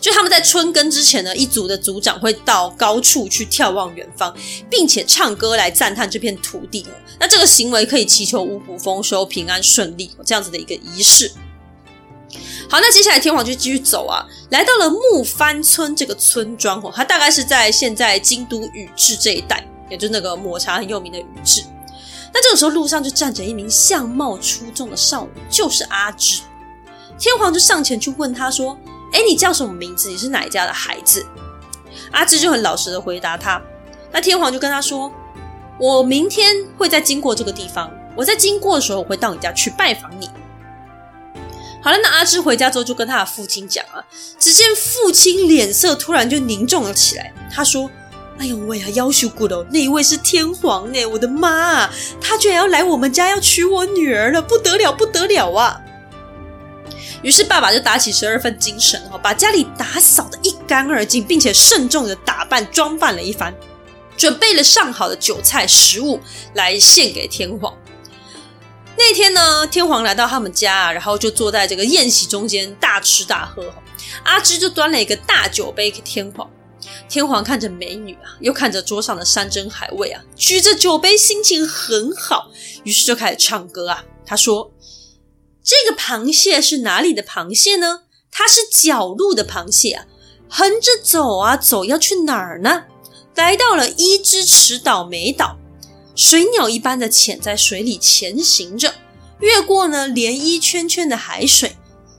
[0.00, 4.34] 就他们在春耕之前呢，一族的族长会到高处去眺望远方，
[4.70, 6.86] 并且唱歌来赞叹这片土地。
[7.20, 11.32] 那这个行为可以祈求五谷丰收、平安顺利，这样子的一个仪式。
[12.70, 21.62] 好，那接下来天皇就继续走啊，来到了木幡村这个村庄哦，它大概是在现在京都宇治这一带，也就是那个抹茶很有名的宇治。
[22.32, 26.42] 那这个时候路上就站着一名相貌出众的少女，就是阿芝。
[27.18, 28.78] 天皇就上前去问她说
[29.12, 30.08] ：“哎，你叫什么名字？
[30.08, 31.24] 你是哪一家的孩子？”
[32.12, 33.60] 阿芝就很老实的回答他。
[34.12, 35.12] 那天皇就跟他说
[35.78, 40.28] ：“我明天会再经过这个地方。”我在经过的时候，我会到你家去拜访你。
[41.80, 44.02] 好了，那阿芝回家之后就跟他的父亲讲啊，
[44.38, 47.32] 只见父亲脸色突然就凝重了起来。
[47.52, 47.88] 他说
[48.38, 51.88] ：“哎呦喂啊，夭寿骨了，那一位是天皇呢，我的妈，
[52.20, 55.80] 他居然要来我们家要娶我女儿了，不得了，不得了啊！”
[57.22, 63.52] 于是爸爸就打起十二分精神，哈，把家里打扫得一干二净，并且慎重的打扮装扮了一番，
[64.16, 66.20] 准备了上好的酒菜食物
[66.54, 67.76] 来献给天皇。
[68.96, 73.64] 那天呢，天皇来到他们家，然后就坐在这个宴席中间大吃大喝。
[74.24, 76.48] 阿芝就端了一个大酒杯给天皇，
[77.08, 82.50] 天皇看着美女啊，又看着桌上的山珍海味啊，举着酒杯，心情很好，
[82.84, 84.04] 于是就开始唱歌啊。
[84.26, 84.70] 他说
[85.68, 88.04] ：“这个螃蟹是哪里的螃蟹呢？
[88.30, 90.06] 它是角鹿的螃蟹啊，
[90.48, 92.84] 横着走啊走，要去哪儿呢？
[93.34, 95.58] 来到了伊之池岛美岛。”
[96.16, 98.94] 水鸟一般的潜在水里前行着，
[99.40, 101.76] 越过呢涟漪圈圈的海水，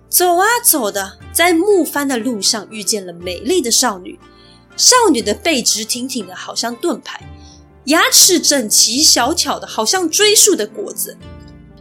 [0.07, 4.19] 走啊走的，在木帆的路上遇见了美丽的少女。
[4.77, 7.19] 少女的背直挺挺的，好像盾牌；
[7.85, 11.17] 牙齿整齐小巧的，好像追树的果子。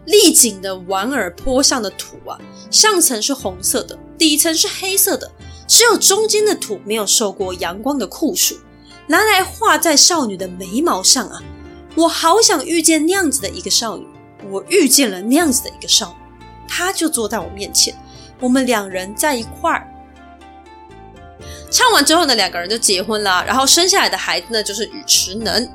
[0.09, 2.40] 丽景的莞尔坡上的土啊，
[2.71, 5.31] 上层是红色的，底层是黑色的，
[5.66, 8.57] 只有中间的土没有受过阳光的酷暑，
[9.07, 11.42] 拿来画在少女的眉毛上啊。
[11.94, 14.07] 我好想遇见那样子的一个少女，
[14.51, 17.94] 我遇见了那样子的一个少女，她就坐在我面前，
[18.40, 19.87] 我们两人在一块儿。
[21.71, 25.68] 唱完之后呢，两个人就结婚了，然后生下来的孩子呢就是宇池能。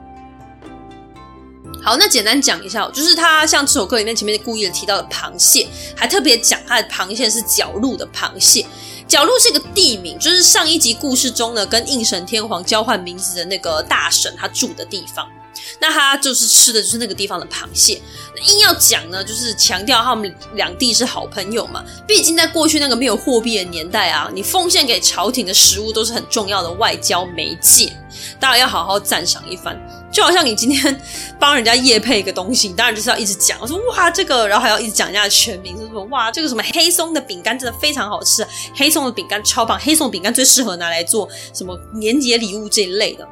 [1.83, 8.65] 好，那简单讲一下，就是他像这首歌里面前面故意提到的螃蟹，还特别讲他的螃蟹是角鹿的螃蟹。
[9.05, 15.27] 角鹿是一个地名，就是上一集故事中呢跟应神天皇交换名字的那个大神他住的地方。
[15.79, 18.01] 那他就是吃的就是那个地方的螃蟹。
[18.35, 21.83] 那硬要讲呢，就是强调他们两地是好朋友嘛。
[22.07, 27.91] 毕竟在过去那个没有货币的年代啊，你奉献给朝廷的食物都是很重要的外交媒介，
[28.39, 29.77] 大家要好好赞赏一番。
[30.13, 31.01] 就好像你今天
[31.39, 43.27] 帮人家业配一个东西，你当然就是要一直讲，我说哇这个，然后还要一直讲人家的全名，就是说哇这个什么黑松的饼干真的非常好吃，黑松的饼干超棒，黑松饼干最适合拿来做什么年节礼物这一类的。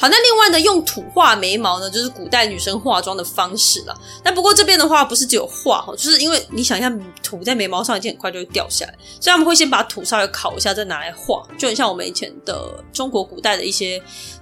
[0.00, 4.00] 好，那另外呢，用土画眉毛呢，就是古代女生化妆的方式了。
[4.22, 6.88] 那不过这边的话，不是只有画哈，就是因为你想一下，
[7.20, 14.00] 土在眉毛上已经很快就会掉下来，所以他们会先把土稍微烤一下，再拿来画，就很像我们以前的中国古代的一些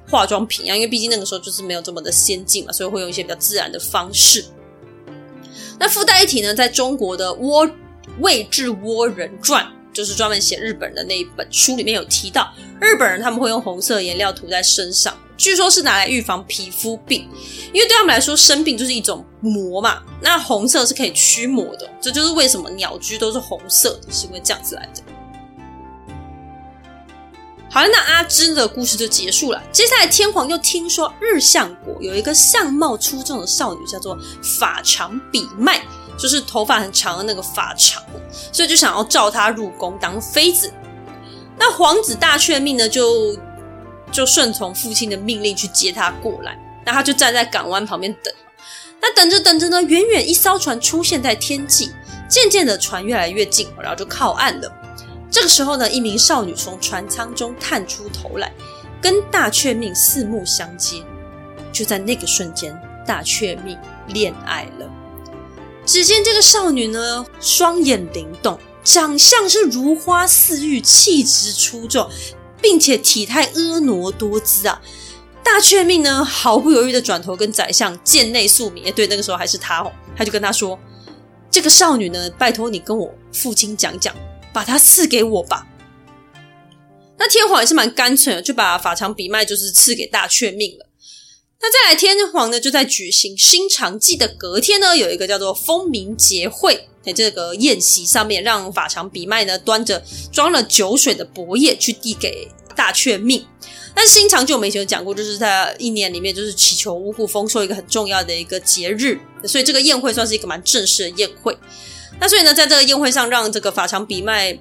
[0.08, 0.76] 化妆品一样。
[0.76, 4.44] 因为毕竟那个时候就是没有这么的先进嘛，所以会用一些比较自然的方式。
[5.78, 7.70] 那附带一提呢，在中国的倭
[8.20, 9.66] 魏志倭人传。
[9.92, 17.26] 就是专门写日本人的那一本书里面有提到，日本人他们会用红色颜料涂在身上，据说是拿来预防皮肤病，
[17.72, 20.02] 因为对他们来说生病就是一种魔嘛。
[20.20, 25.00] 那红色是可以驱魔的，这就是为什么鸟居都是红色，是因为这样子来的。
[27.76, 29.62] 好了，那阿芝的故事就结束了。
[29.70, 34.16] 接下来天皇又听说日向国有一个相貌出众的少女，叫做
[34.58, 35.82] 法长比麦。
[36.18, 38.02] 就是头发很长的那个法长，
[38.50, 40.72] 所以就想要召她入宫当妃子。
[41.58, 43.36] 那皇子大却命呢，就
[44.10, 46.58] 就顺从父亲的命令去接她过来。
[46.86, 48.34] 那他就站在港湾旁边等。
[49.02, 51.92] 那等着等着呢，远远一艘船出现在天际，
[52.26, 54.72] 渐渐的船越来越近，然后就靠岸了。
[55.36, 58.50] 这个时候呢，一名少女从船舱中探出头来，
[59.02, 61.04] 跟大却命四目相接。
[61.70, 62.74] 就在那个瞬间，
[63.06, 63.76] 大却命
[64.08, 64.90] 恋爱了。
[65.84, 72.08] 只见这个少女呢，双眼灵动，长相是如花似玉，气质出众，
[72.62, 74.80] 并且体态婀娜多姿啊！
[75.44, 80.78] 大却命呢，毫不犹豫的转头跟宰相箭内宿命，对，那个时候还是他哦，他就跟他说
[81.52, 84.14] ：“这个少女呢，拜托你跟我父亲讲讲，
[84.56, 85.66] 把它赐给我吧。”
[87.18, 90.86] 那天皇也是蛮干脆的，就把发长比麦就是赐给大却命了。
[91.60, 103.44] 那再来，天皇呢就在举行新长祭的隔天呢，有一个叫做丰明节会，在这个宴席上面，让发长比麦呢端着装了酒水的薄叶去递给大却命。
[103.94, 111.56] 但新长祭我们以前有讲过，就是在一年里面就是祈求五谷丰收一个很重要的一个节日，所以这个宴会算是一个蛮正式的宴会。
[112.18, 114.58] 那所以呢，在这个宴会上，让这个发长比麦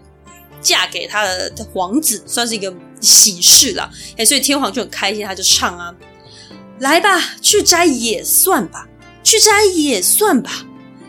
[0.62, 3.90] 嫁给他的皇子，算是一个喜事了。
[4.18, 5.94] 哎，所以天皇就很开心，他就唱啊。
[6.80, 8.88] 来吧，去摘野蒜吧，
[9.24, 10.66] 去摘野蒜吧。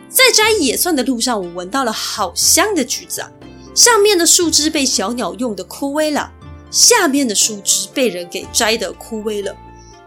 [0.09, 3.31] 在摘野蒜的路上，我闻到了好香的橘子啊！
[3.75, 6.33] 上面的树枝被小鸟用的枯萎了，
[6.71, 9.55] 下面的树枝被人给摘的枯萎了，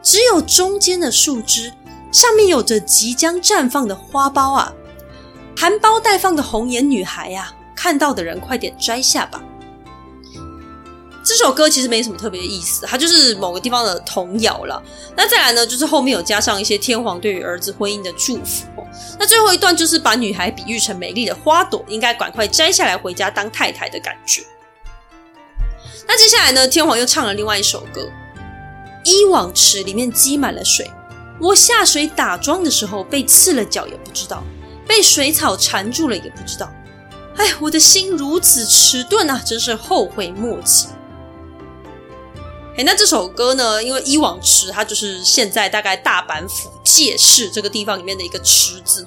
[0.02, 1.72] 只有中间的树枝
[2.12, 4.74] 上面有着即将绽放的花苞啊，
[5.60, 9.44] 含苞待放的红颜女孩呀、看到的人快点摘下吧。
[11.22, 14.82] 这首歌其实没什么特别的意思，它就是某个地方的童谣了。
[15.18, 18.68] 那再来呢，就是后面有加上一些天皇对于儿子婚姻的祝福。
[19.20, 24.42] 那最后一段就是把女孩比喻成美丽的花朵，应该赶快摘下来回家当太太的感觉。
[26.08, 28.04] 那接下来呢，天皇又唱了另外一首歌，
[29.04, 30.90] 《一往池里面积满了水，
[31.38, 34.42] 我下水打桩的时候被刺了脚也不知道，
[34.90, 36.68] 被水草缠住了也不知道。
[37.36, 40.88] 哎，我的心如此迟钝啊，真是后悔莫及。
[42.84, 49.06] 那这首歌呢，因为伊往池，它就是现在大概大阪府界市这个地方里面的一个池子。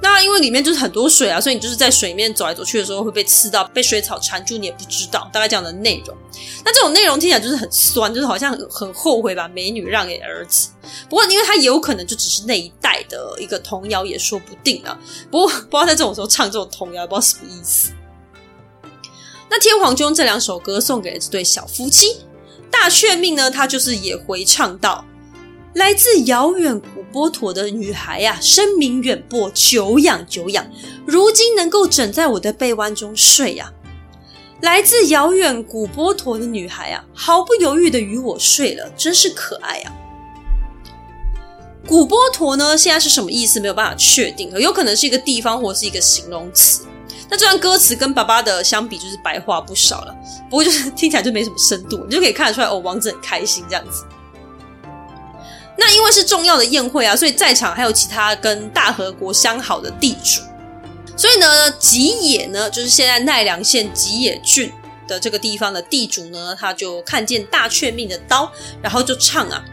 [0.00, 6.16] 那因为里面就是很多水啊，所以你就是在水面走来走去的时候会被刺到，被水草缠住，你也不知道大概这样的内容。
[6.64, 10.70] 那这种内容听起来就是很酸，就是好像很很后悔把美女让给儿子。
[11.08, 14.98] 不过，因为他有可能就只是那一代的一个童谣，也说不定啊。
[15.30, 17.90] 不过，不知道在这种时候唱这种童谣，不知道什么意思。
[19.50, 22.18] 那天皇就用这两首歌送给了这对小夫妻。
[22.70, 25.04] 大雀命呢，他就是也回唱道
[25.78, 30.66] ：“来自遥远古波陀的女孩呀、啊，声名远播，久仰久仰，
[31.06, 33.72] 如今能够枕在我的臂弯中睡呀、啊。
[34.60, 39.92] 来自遥远古波陀的女孩啊，毫不犹豫的与我睡了，真是可爱啊。”
[41.86, 43.60] 古波陀呢，现在是什么意思？
[43.60, 46.86] 没有办法确定，有可能是一个地方，或是一个形容词。
[47.30, 50.12] 那这段歌词跟爸爸的相比，就是白话不少了。
[50.50, 54.04] 不过就是听起来就没什么深度，你就可以看得出来哦，王子很开心这样子。
[55.78, 60.42] 那因为是重要的宴会啊，所以在场还有其他跟大和国相好的地主。
[61.16, 64.72] 所以呢，吉野呢，就是现在奈良县吉野郡
[65.06, 69.64] 的这个地方的地主呢，他就看见大雀命的刀，然后就唱啊：“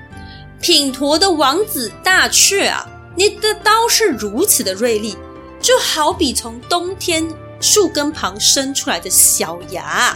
[0.61, 5.17] 品陀的王子大雀啊，你的刀是如此的锐利，
[5.59, 7.27] 就好比从冬天。”
[7.61, 10.15] 树根旁生出来的小芽，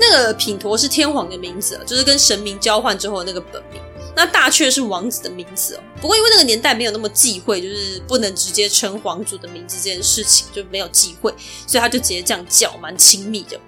[0.00, 3.80] 那个品陀是天皇的名字，就是跟神明交换之后那个本名。
[4.16, 5.80] 那大雀是王子的名字哦。
[6.00, 11.32] 不过因为那个年代没有那么忌讳，就是不能直接称皇族的名字这件事情就没有忌讳，
[11.66, 13.58] 所以他就直接这样叫，蛮亲密的。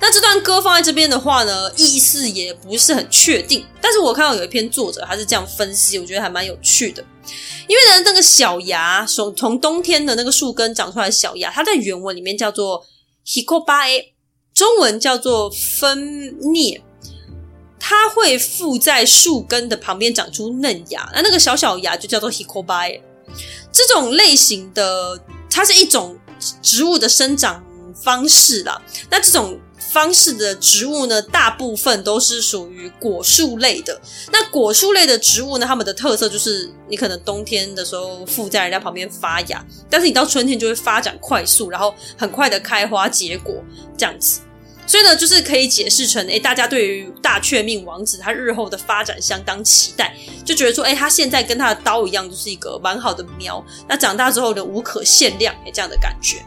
[0.00, 3.64] 那这段歌放在这边的话呢，意思也不是很确定。
[3.80, 7.04] 但是我看到有一篇作者他是这样分析，我觉得还蛮有趣的。
[7.66, 12.84] 因为呢，那个小芽从从冬天的那个树根长出来的小芽，它在原文里面叫做
[13.26, 14.04] hikobae，
[14.58, 16.82] 中文叫做分蘖，
[17.78, 23.00] 它会附在树根的旁边长出嫩芽，那那个小小芽就叫做 hikobai。
[23.70, 26.18] 这种类型的，它是一种
[26.60, 28.82] 植物的生长方式啦。
[29.08, 29.60] 那这种。
[29.90, 33.98] 方式的植物呢，大部分都是属于果树类的。
[34.30, 43.54] 那果树类的植物呢，它们的特色就是你可能冬天的时候附在人家旁边发芽，但是你到春天就会发展快速，然后很快的开花结果
[43.96, 44.40] 这样子。
[44.88, 53.62] 所以呢，就是可以解释成，诶，大家对于大雀命王子他日后的发展相当期待，就觉得说，诶，他现在跟他的刀一样，就是一个蛮好的苗。
[53.86, 56.38] 那长大之后呢，无可限量，诶，这样的感觉。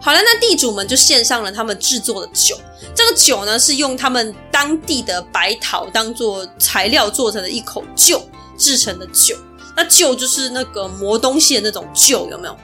[0.00, 2.58] 好了，那地主们就献上了他们制作的酒。
[2.92, 8.20] 这个酒呢，是用他们当地的白桃当做材料做成的一口臼
[8.58, 9.36] 制成的酒。
[9.76, 12.58] 那臼就是那个磨东西的那种臼，有没有？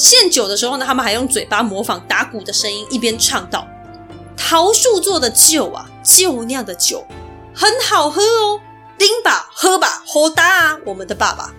[0.00, 3.68] 献酒的时候呢，他们还用嘴巴模仿打鼓的声音，一边唱道
[4.34, 7.06] ：“桃树做的酒啊，就酿的酒
[7.54, 8.58] 很好喝哦，
[8.96, 11.52] 拎吧，喝吧，好大啊，我们的爸爸。”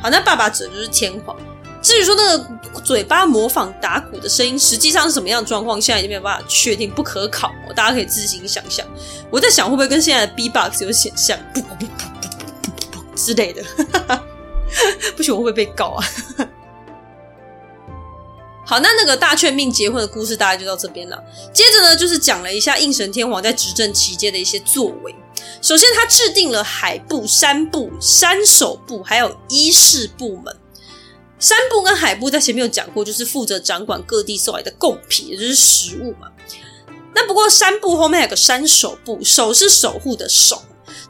[0.00, 1.36] 好，那爸爸指的就是天皇。
[1.82, 7.50] 至于说那个嘴巴模仿打鼓的声音，实际上是什么样的状况，现在已经没有办法确定，不可考。
[7.74, 8.86] 大家可以自行想象。
[9.32, 12.38] 我在想，会不会跟现在的 B-box 有点像，噗噗噗噗噗
[12.78, 13.64] 噗噗之类的？
[15.16, 16.04] 不行，我会被告啊？
[18.68, 21.18] 好，那那个大雀命结婚的故事大概就到这边了。
[21.54, 25.14] 接着呢，就是讲了一下应神天皇在执政期间的一些作为。
[25.62, 30.54] 首先，他制定了海部、山部、山守部，还有伊势部门。
[31.38, 36.28] 山部跟海部在前面有讲过，就是负责掌管各地送来的贡品，也就是食物嘛。
[37.14, 40.62] 那不过山部后面还有个山守部，守是守护的守，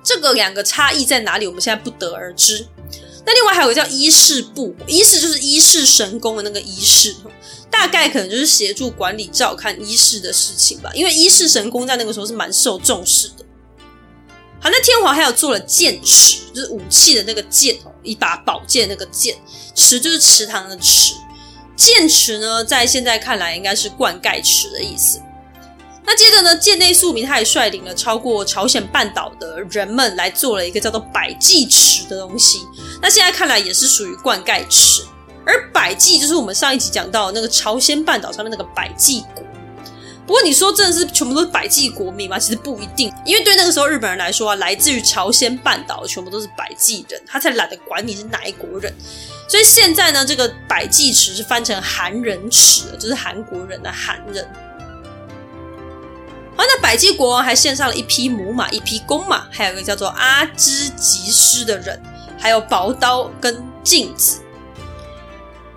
[0.05, 1.49] 这个两个差异在哪里？
[1.49, 2.69] 我们现在不得而知。
[3.29, 7.15] 那另外还有个叫伊势部，伊势就是伊势神宫的那个伊势，
[7.71, 10.91] 大概可能就是协助管理照看伊势的事情吧。
[10.95, 13.45] 因为伊势神宫在那个时候是蛮受重视的。
[14.61, 19.37] 好，那天皇还有做了剑池，就是武器的那个剑哦，一把宝剑那个剑。
[19.75, 21.13] 池就是池塘的池，
[21.77, 25.21] 剑池呢，在现在看来应该是灌溉池的意思。
[26.07, 32.61] 那接着呢，建内宿明他也率领了超过朝鲜半岛的人们来做了一个叫做百济池的东西。
[33.01, 35.05] 那现在看来也是属于灌溉池，
[35.47, 39.45] 而百济就是我们上一集讲到那个朝鲜半岛上面那个百济国。
[40.27, 42.39] 不过你说真的是全部都是百济国民吗？
[42.39, 48.93] 其实不一定，因为对那个时候日本人来说啊，来自于朝鲜半岛的全部都是百济人，他才懒得管你是哪一国人。
[49.49, 54.47] 所以现在呢，这个百济池是翻成韩人池，就是韩国人的韩人。
[56.55, 61.99] 好，那百济国王还献上了一匹母马、一匹公马，还有一个叫做阿知吉师的人，
[62.39, 64.41] 还有薄刀跟镜子。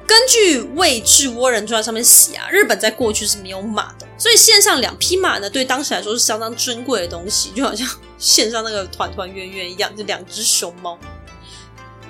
[0.08, 7.88] 根据《魏志倭人传》上面写啊，日本在过去是没有马的，所以线上两匹马呢，对当时来说是相当珍贵的东西，就好像
[8.18, 11.00] 线上那个团团圆圆一样，就两只熊猫。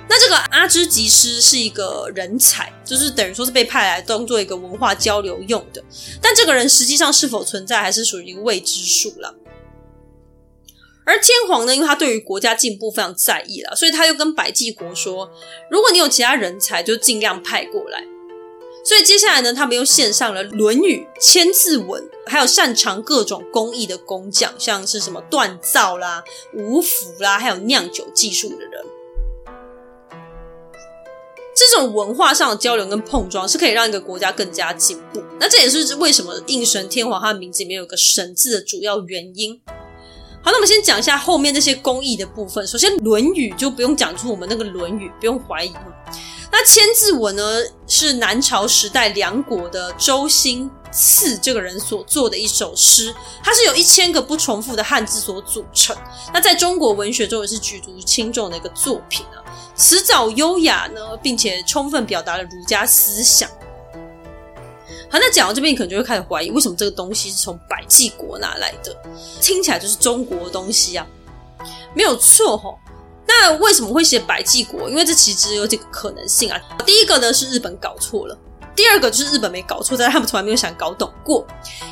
[0.08, 5.82] 那这个阿知吉师是一个人才，就是等于说是被派来当做一个文化交流用的，
[6.20, 9.32] 但这个人实际上是否存在，还是属于一个未知数了。
[11.04, 15.30] 而天皇呢，因为他对于国家进步非常在意了，所以他又跟百济国说
[15.68, 18.04] ：“如果你有其他人才，就尽量派过来。”
[18.84, 26.22] 所以接下来呢，他们又献上了《论语》、千字文，还有擅长各种工艺的工匠，像是什么锻造啦、
[26.54, 28.84] 五斧啦，还有酿酒技术的人。
[31.54, 35.22] 这种文化上的交流跟碰撞，是可以让一个国家更加进步。
[35.38, 39.60] 那这也是为什么应神天皇他的名字里面有个“神”字的主要原因。
[40.44, 42.66] 好，那我们先讲一下后面这些工艺的部分。
[42.66, 45.72] 首先，《论语》就不用讲出我们那个《论语》，不用怀疑。
[46.50, 55.96] 那千字文呢，是南朝时代梁国的周兴赐这个人所做的一首诗，它是由一千个不重复的汉字所组成。
[56.34, 59.38] 那在中国文学中也是举足轻重的一个作品啊，
[59.76, 63.48] 辞藻优雅呢，并且充分表达了儒家思想。
[65.12, 68.96] 好，那讲到这边，你可能就会开始怀疑，为什么这个东西是从百济国拿来的？
[69.42, 71.06] 听起来就是中国的东西啊，
[71.94, 72.78] 没有错吼。
[73.28, 74.88] 那为什么会写百济国？
[74.88, 76.58] 因为这其实有几个可能性啊。
[76.86, 78.34] 第一个呢是日本搞错了，
[78.74, 81.46] 第二个就是日本没搞错，但他们从来没有想搞懂过。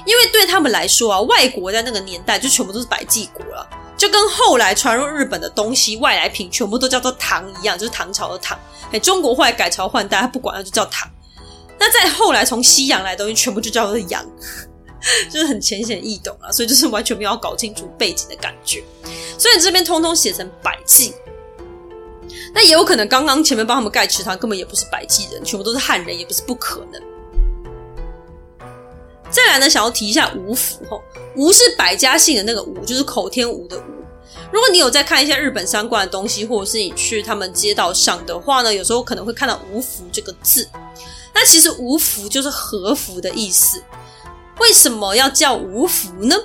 [0.06, 3.68] 因为对他们来说啊，外国在那个年代就全部都是百济国了，
[3.98, 8.58] 就跟后来传入日本的东西外来品全部都叫做唐一样，就是唐朝的唐。
[8.92, 11.06] 哎，中国后来改朝换代，他不管，他就叫唐。
[11.80, 14.22] 那再后来从西洋来的东西，全部就叫做洋，
[15.30, 18.84] 就是很浅显易懂啊，所以就是完全没有搞清楚背景的感觉。
[19.38, 21.14] 所以这边通通写成百济，
[22.54, 27.00] 那也有可能刚刚前面帮他们盖池塘根本也不是百济人，全部都是汉人，也不是不可能。
[29.30, 31.02] 再来呢，想要提一下吴府吼，
[31.34, 33.82] 吴是百家姓的那个吴，就是口天吴的吴。
[34.52, 40.68] 如果你有在看一些日本相关的东西，或者是你去他们街道上的话呢，有时候可能会看到吴府这个字。
[41.32, 43.82] 那其实无服就是和服的意思，
[44.58, 46.36] 为什么要叫无服呢？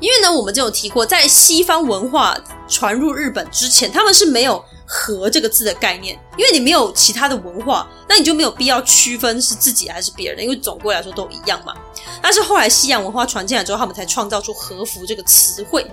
[0.00, 2.36] 因为呢，我们就有提过，在西方文化
[2.68, 11.72] 传入日本之前，他们是没有“和”这个字的概念，因为你没有其他的文化，那你就没有必要区分是自己还是别人，因为总归来说都一样嘛。
[12.20, 15.88] 但是后来西洋文化传进来之后，他们才创造出“和服”这个词汇。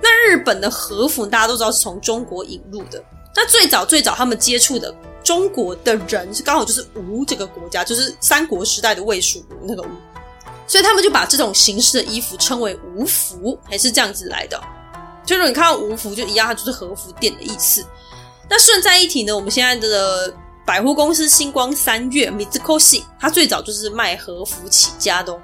[0.00, 3.02] 那日本的和服大家都知道是从中国引入的，
[3.34, 4.94] 那最早最早他们接触的。
[5.22, 9.90] 中国的人是刚好就是吴这个国家，就是三国时代的魏蜀吴那个吴，
[10.66, 14.58] 所以他们就把这种形式的衣服称为吴服，还是这样子来的。
[15.26, 17.84] 就是你看到吴服，就一样，它就是和服店的意思。
[18.48, 20.34] 那顺带一提呢，我们现在的
[20.66, 25.40] 百货公司星光三越 Mitsukoshi，它最早就是卖和服起家的哦。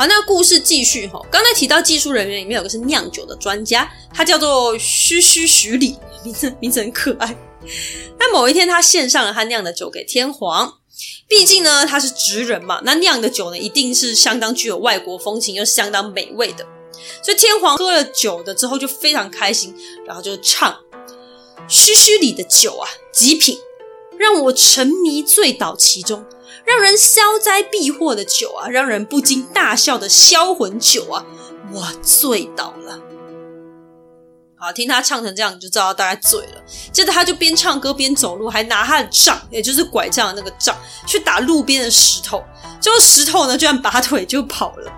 [0.00, 1.20] 好，那故事继续哈。
[1.30, 5.94] 刚才提到技术人员里面有个是酿酒的专家，他叫做须须许里，
[6.24, 7.36] 名字名字很可爱。
[8.18, 10.78] 那某一天，他献上了他酿的酒给天皇，
[11.28, 16.66] 毕竟呢他是职人嘛，那酿的酒呢一定是相当具有外国风情又相当美味的。
[17.22, 19.76] 所以天皇喝了酒的之后就非常开心，
[20.06, 20.74] 然后就唱：
[21.68, 23.58] 须须里的酒啊，极品，
[24.18, 26.24] 让我沉迷醉倒其中。
[26.70, 31.26] 让人消灾避祸的酒啊，让人不禁大笑的销魂酒啊，
[31.72, 32.96] 我醉倒了。
[34.56, 36.62] 好，听他唱成这样，你就知道大概醉了。
[36.92, 40.76] 接着他就边唱歌边走路，还拿他的杖，也就是拐杖的那个杖，
[41.08, 42.40] 去打路边的石头。
[42.80, 44.92] 最后石头呢，居然拔腿就跑了。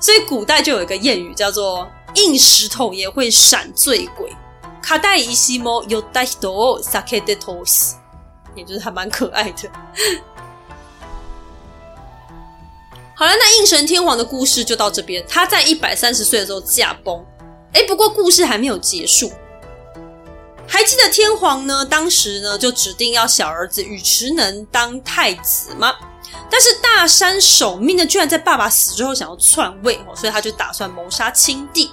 [0.00, 1.86] 所以古代就有一个谚语，叫做
[2.16, 4.34] “硬石头也会闪醉鬼”。
[4.80, 7.96] 卡带伊西莫有带多萨克德托斯，
[8.54, 9.68] 也就是还蛮可爱的。
[13.16, 15.24] 好了，那应神天皇的故事就到这边。
[15.28, 17.24] 他在一百三十岁的时候驾崩。
[17.72, 19.32] 诶，不过故事还没有结束。
[20.66, 21.84] 还记得天皇呢？
[21.84, 25.94] 当时呢就指定要小儿子宇池能当太子吗？
[26.50, 31.90] 但是大山守命呢，居然在爸爸死之后想要篡位，所以他就打算谋杀亲弟。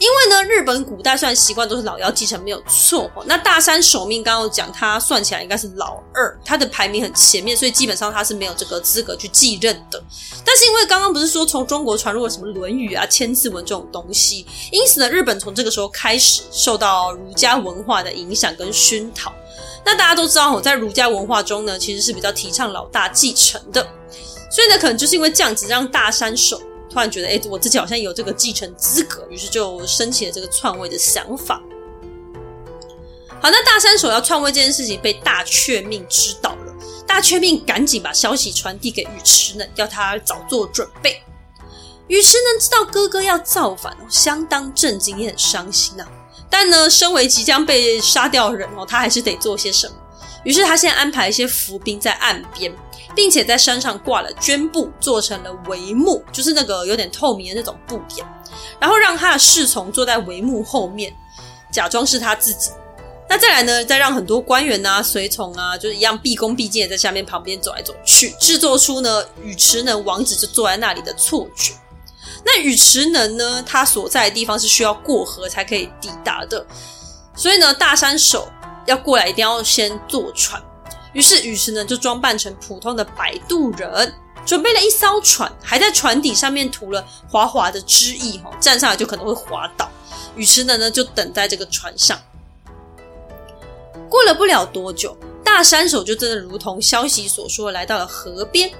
[0.00, 10.02] 因为呢，日本古代虽然习惯都是老幺继承没有错，那大山守命刚刚讲，他算起来应该是老二，他的排名很前面，所以基本上他是没有这个资格去继任的。
[10.42, 19.30] 但是因为刚刚不是说从中国传入了什么《论语》啊、《千字文》这种东西，因此呢，日本从这个时候开始受到儒家文化的影响跟熏陶。
[19.84, 23.86] 那大家都知道哦，在儒家文化中呢，其实是比较提倡老大继承的，
[24.50, 26.58] 所以呢，可能就是因为这样子，让大山守
[26.90, 31.62] 突然觉得，哎，我自己好像有这个继承资格，于是就升起了这个篡位的想法。
[33.40, 36.74] 好，那大山守要篡位这件事情被大却命知道了，
[37.06, 41.22] 大却命赶紧把消息传递给尉迟能，要他早做准备。
[42.08, 46.10] 尉迟能知道哥哥要造反，相当震惊，也很伤心呐、啊。
[46.50, 49.94] 但呢，身为即将被杀掉的人哦，他还是得做些什么。
[50.42, 52.74] 于是他先安排一些伏兵在岸边，
[53.14, 58.26] 并且在山上挂了绢布，做成了帷幕，就是那个有点透明的那种布点。
[58.78, 61.14] 然后让他的侍从坐在帷幕后面，
[61.72, 62.70] 假装是他自己。
[63.28, 71.72] 那再来呢，再让很多官员啊、随从啊，就是一样毕恭毕敬的在下面旁边走来走去，制作出呢尉迟能王子就坐在那里的错觉。
[72.44, 73.62] 那尉迟能呢？
[73.64, 76.66] 他所在的地方是需要过河才可以抵达的，
[77.36, 78.48] 所以呢，大山守
[78.86, 80.60] 要过来一定要先坐船。
[81.12, 84.14] 于是尉迟呢就装扮成普通的摆渡人，
[84.46, 89.90] 准备了一艘船，还在船底上面涂了滑滑的汁液，站上来就可能会滑倒。
[90.36, 92.18] 尉迟呢呢就等在这个船上。
[94.08, 98.70] 过了不了多久，大山守就真的如同消息所说，来到了河边，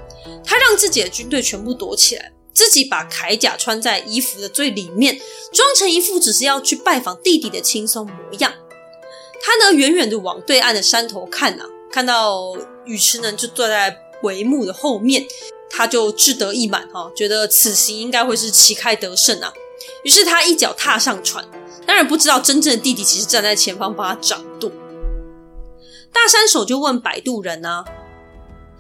[0.45, 2.33] 他让自己的军队全部躲起来。
[2.53, 5.19] 自己把铠甲穿在衣服的最里面，
[5.53, 8.53] 装成一副只是要去拜访弟弟的轻松模样。
[9.43, 12.53] 他呢，远远的往对岸的山头看啊，看到
[12.87, 15.27] 尉迟能就坐在帷幕的后面，
[15.69, 19.53] 他就志得意满哈，觉得此行应该会是旗开得胜啊。
[20.05, 21.45] 于是他一脚踏上船，
[21.87, 24.71] 当然不知道真正的弟弟其实站在前方帮他掌舵。
[26.13, 27.85] 大山手就问摆渡人啊，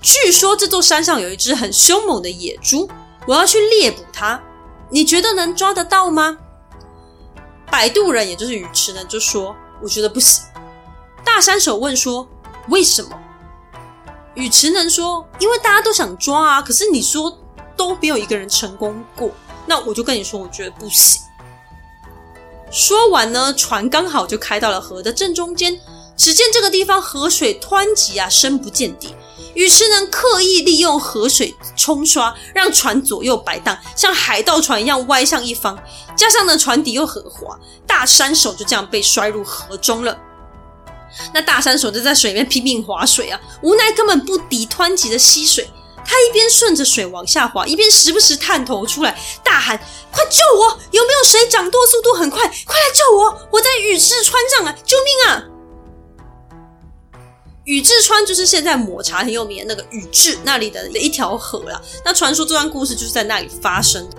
[0.01, 2.89] 据说这座山上有一只很凶猛的野猪。
[3.27, 4.43] 我要去猎捕它，
[4.91, 6.39] 你觉得能抓得到吗？
[7.71, 10.43] 摆渡人也就是尉迟能就说：“我觉得不行。”
[11.23, 12.27] 大山手问说
[12.69, 13.11] ：“为什么？”
[14.37, 17.37] 尉迟能说：“因为大家都想抓啊，可是你说
[17.77, 19.31] 都没有一个人成功过，
[19.67, 21.21] 那我就跟你说，我觉得不行。”
[22.71, 25.79] 说完呢，船刚好就开到了河的正中间，
[26.17, 29.15] 只见这个地方河水湍急啊，深不见底。
[29.57, 35.77] 尉迟能刻意利用河水冲刷，让船左右摆荡，像海盗船一样歪向一方。
[36.15, 40.17] 加上呢，船底又很滑，大山手就这样被摔入河中了。
[41.33, 45.69] 那大山手就在水面拼命划水啊，无奈根本不敌湍急的溪水。
[46.03, 49.79] 他一边顺着水往下滑，一边时不时探头出来，大喊
[50.11, 50.81] ：“快救我！
[50.91, 52.41] 有没有谁掌舵速度很快？
[52.41, 53.49] 快来救我！
[53.53, 54.75] 我在宇治川上啊！
[54.85, 55.45] 救命啊！”
[57.65, 61.81] 宇治川就是现在抹茶很有名的那个宇治那里的一条河啦。
[62.05, 64.17] 那传说这段故事就是在那里发生的。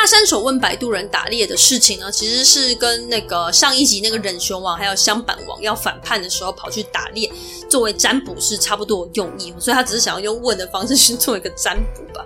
[0.00, 7.30] 大山手问摆渡人打猎的事情呢，其实是跟那个上一集那个忍熊王还有香板王要反叛的时候跑去打猎，
[7.68, 12.24] 作为占卜是差不多用意，所以他只是想要用问的方式去做一个占卜吧。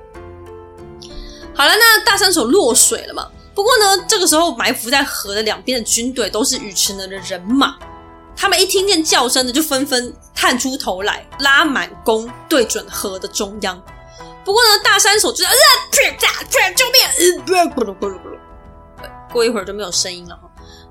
[1.53, 3.29] 好了，那大山手落水了嘛？
[3.57, 7.77] 不过呢，这个时候埋伏在河的两边的军队都是尉迟能的人马。
[8.37, 13.83] 他们一听见叫声呢，就纷纷探出头来，拉满弓对准河的中央。
[14.45, 15.51] 不过呢，大山手就是啊，
[16.77, 17.01] 救命！
[19.33, 20.39] 过一会儿就没有声音了，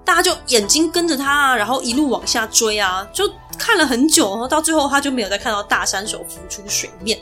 [0.03, 7.21] 大家就眼睛跟着他啊，然后一路往下追啊，就看了很久，然后到最后他就没有再看到大山手浮出水面，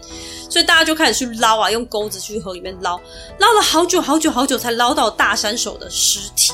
[0.50, 3.00] 所以大家就开始去捞啊，用钩子去河里面捞，
[3.38, 6.54] 捞了好久好久好久才捞到大山手的尸体。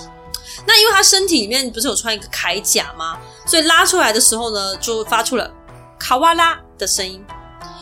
[0.65, 3.17] 那因为他身体里面不是有穿一个铠甲吗？
[3.45, 5.49] 所以拉出来的时候呢，就发出了
[5.97, 7.23] 卡哇拉的声音，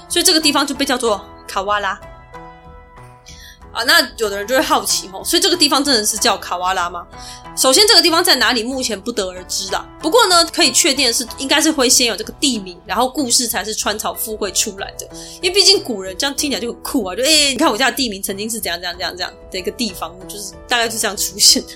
[0.08, 1.26] 所以这个地方就被叫做
[1.56, 1.98] 卡哇拉。
[3.72, 7.06] 啊，那有的人就会好奇吼，所以这个地方真的是叫卡哇拉吗？
[7.56, 9.86] 首先，这个地方在哪里，目前不得而知啦。
[10.02, 15.08] 不过呢，可以确定是，应该是会先有这个地名，然后故事才是穿草附会出来的。
[15.42, 21.74] 因为毕竟古人这样听起来就很酷啊，就诶、你看我家的地名曾经是怎样怎样怎样这样的一个地方，就是大概是这样出现的。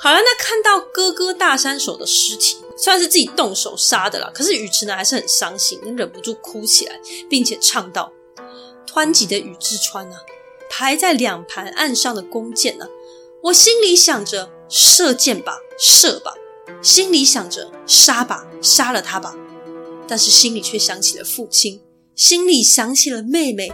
[0.00, 6.98] 好了，那看到哥哥大山手的尸体，虽然是自己动手杀的啦，可是宇迟呢还是很伤心，忍不住哭起来，
[7.30, 8.10] 并且唱道
[8.92, 10.16] ：“湍急的宇智川啊，
[10.68, 12.88] 排在两盘岸上的弓箭啊，
[13.44, 16.32] 我心里想着射箭吧，射吧；
[16.82, 19.36] 心里想着杀吧，杀了他吧。
[20.08, 21.80] 但是心里却想起了父亲，
[22.16, 23.72] 心里想起了妹妹。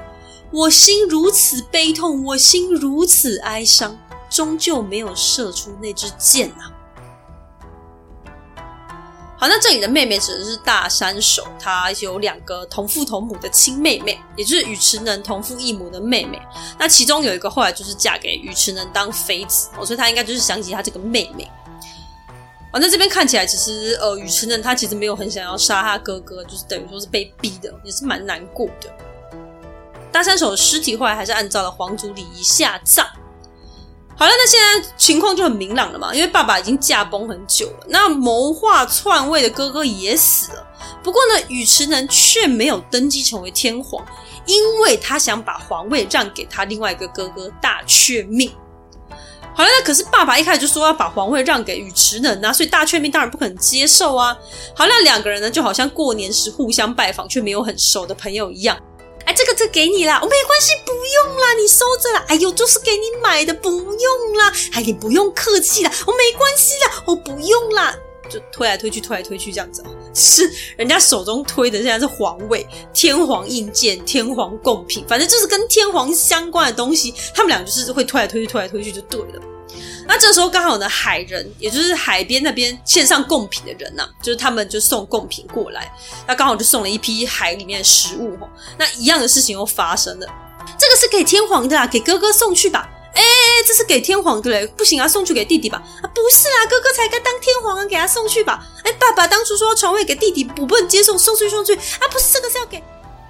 [0.53, 3.99] 我心如此悲痛，我心如此哀伤，
[4.31, 6.75] 终究没有射出那支箭啊！
[9.41, 16.41] 好，那这里的妹妹指的是大山守，她有两个同父同母的亲妹妹，也就是尉迟能同父异母的妹妹。
[16.77, 21.49] 那其中有一个后来就是嫁给尉迟能当妃子，哦，所以她应该就是想起她这个妹妹。
[22.73, 28.93] 啊，那这边看起来其实呃，尉迟能他其实没有很想要杀他哥哥，就是等于说是被逼的，也是蛮难过的。
[30.11, 33.07] 大山守的尸体后来还是按照了皇族礼仪下葬。
[34.19, 40.67] 好了，那现在情况就很明朗了嘛，因为爸爸已经驾崩很久了，那谋划篡位的哥哥也死了。
[41.05, 44.05] 不过呢，宇迟能却没有登基成为天皇，
[44.45, 48.51] 因为他想把皇位让给他另外一个哥哥大雀命。
[49.55, 54.37] 好了，那可是爸爸一开始就说要把皇位让给宇迟能啊，所以大雀命当然不可能接受啊。
[54.75, 58.77] 好，那两个人呢，就好像过年时互相拜访却没有很熟的朋友一样。
[59.29, 62.25] 哎，这个这给你啦，我、没关系，不用啦，你收着啦。
[62.29, 64.51] 哎呦，就是给你买的，不用啦。
[64.73, 67.95] 哎，你不用客气啦，我、没关系啦，我、不用啦。
[68.31, 79.43] 就推来推去，推来推去这样子，是人家手中推的现在是皇位、天皇印鉴、天皇贡品，反正就是跟天皇相关的东西，他们俩就是会推来推去，推来推去就对了。
[80.09, 85.93] 那这时候刚好呢，海人也就是海边那边献上贡品的人呢、就是他们就送贡品过来，
[86.27, 88.37] 那刚好就送了一批海里面的食物。
[88.79, 90.27] 那一样的事情又发生了，
[90.79, 92.89] 这个是给天皇的啊，给哥哥送去吧。
[93.15, 93.23] 哎，
[93.67, 95.83] 这是给天皇的嘞，不行啊，送去给弟弟吧。
[96.03, 98.67] 啊，不是啊，哥哥才该当天皇啊，给他送去吧。
[98.85, 101.75] 哎，爸爸当初说要传位给弟弟，我不能接受，送去送去。
[101.75, 102.83] 啊，不是这个是要给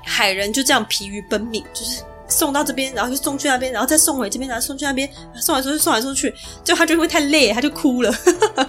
[0.05, 2.03] 海人，就这样疲于奔命，就是。
[2.29, 5.09] 送到这边，然后就送去那边，然后再送回这边，然后送去那边，
[5.41, 8.15] 送来送去，送来送去，就他就会太累，他就哭了。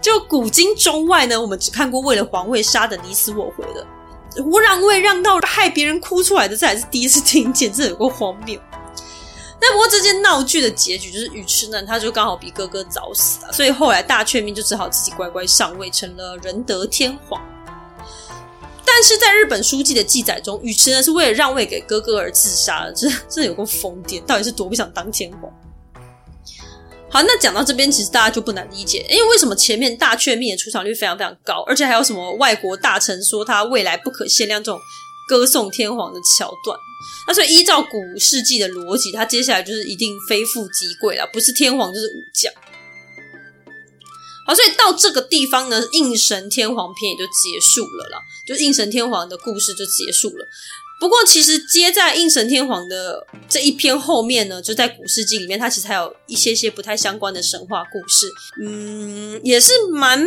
[0.00, 3.86] 就古今中外呢，我们只看过为了皇位杀的你死我活的，
[4.44, 8.58] 我让位让到害别人哭出来的，这还是第一次听见，这有够荒谬。
[9.60, 17.40] 那不过这件闹剧的结局就是尉迟能他就刚好比哥哥早死了，所以后来大阙命就只好自己乖乖上位，成了仁德天皇。
[18.92, 25.50] 但是在日本书记的记载中，尉迟呢是为了让位给哥哥而自杀的，这这有够疯癫，到底是多不想当天皇？
[27.08, 34.78] 好，那讲到这边，其实大家就不难理解，因为为什么前面大阙命的出场率非常非常高，而且还有什么外国大臣说他未来不可限量这种
[35.28, 36.78] 歌颂天皇的桥段？
[37.26, 42.52] 那所以依照古世纪的逻辑，他接下来就是一定非富即贵了，不是天皇就是武将。
[44.46, 48.18] 好，所以到这个地方呢，应神天皇篇也就结束了了，
[48.50, 50.44] 就应神天皇的故事就结束了。
[50.98, 58.28] 不过，其实接在应神天皇的这一篇后面呢，就在古事记里面，它其实还有一些些不太相关的神话故事，
[58.60, 60.26] 嗯，也是蛮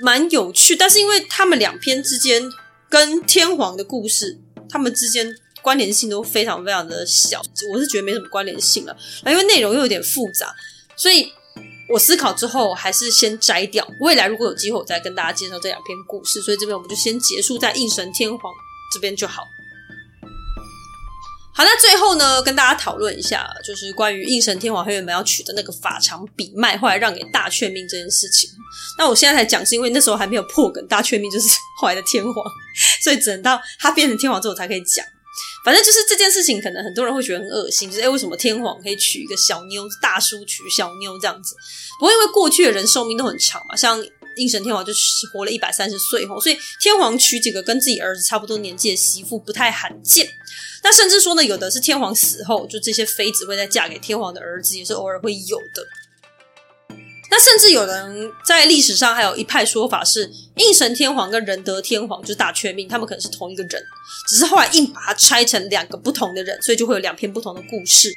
[0.00, 0.76] 蛮有趣。
[0.76, 2.42] 但是，因为他们两篇之间
[2.88, 7.42] 跟天皇的故事，他们之间关联性都非常非常的小，
[7.72, 8.96] 我是觉得没什么关联性了。
[9.26, 10.54] 因为内容又有点复杂，
[10.94, 11.32] 所以。
[11.92, 13.86] 我思考之后，还是先摘掉。
[14.00, 16.40] 未来如果有机会，我再跟大家介绍这两篇故事。
[16.40, 18.52] 所以这边我们就先结束在应神天皇
[18.94, 19.42] 这边就好。
[21.54, 28.48] 好，那最后呢，跟大家讨论一下，就是关于应神天皇他原本要取的那个法常比卖，后来让给大阙命这件事情。
[28.96, 32.34] 那我现在才讲，是因为那时候还没有破梗，大阙命就是 后来的天皇，
[33.02, 35.04] 所以只能到他变成天皇之后才可以讲。
[35.64, 41.54] 反正就是这件事情，可能很多人会觉得很恶心，就是哎，为什么天皇可以娶一个小妞，大叔娶小妞这样子？
[41.98, 44.04] 不过因为过去的人寿命都很长嘛，像
[44.36, 44.92] 应神天皇就
[45.32, 50.28] 活了一百三十岁吼，所以天皇娶几个跟自己儿子差不多年纪的媳妇不太罕见。
[50.82, 55.86] 那甚至说呢，有的是天皇死后，就这些妃子会再嫁给天皇的儿子，也是偶尔会有的。
[57.34, 63.82] 那甚至有人在历史上还有一派说法是，应神天皇跟仁德天皇就是大阙命，他们可能是同一个人，
[64.28, 68.12] 只是后来硬把它拆成两个不同的人，所以就会有两篇不同的故事。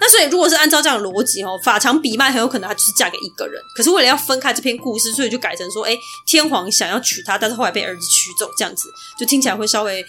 [0.00, 8.88] 那所以如果是按照这样的逻辑哦，法常比麦很有可能他就是嫁给一个人，可是为了要分开这篇故事，所以就改成说，哎，天皇想要娶她，但是后来被儿子娶走，这样子
[9.18, 10.00] 就听起来会稍微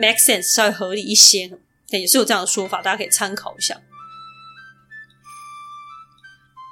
[0.00, 1.48] make sense，稍微合理一些，
[1.90, 3.80] 也是有这样的说法，大家可以参考一下。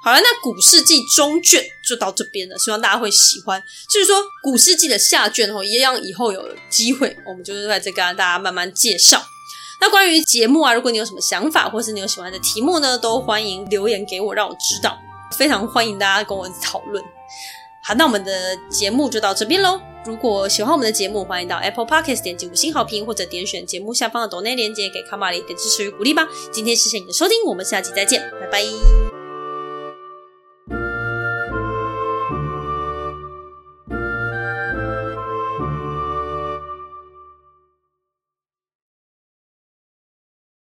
[0.03, 3.63] 好了，那古世纪中卷就到这边了，希望大家会喜欢。
[3.89, 9.23] 就是说，古世纪的下卷哦，一样以后有机会，我们就是在这跟大家慢慢介绍。
[9.79, 14.97] 那关于节目啊，如果你有什么想法，或是你有喜欢的题目呢，都欢迎留言给我，让我知道。
[15.37, 17.03] 非常欢迎大家跟我讨论。
[17.85, 19.79] 好，那我们的节目就到这边喽。
[20.05, 26.27] 如果喜欢我们的节目，欢迎到 Apple Podcast 点击五星好评，或者点选节目下方的抖内链接给卡玛丽点支持与鼓励吧。
[26.51, 29.22] 今天谢谢你的收听，我们下期再见，拜拜。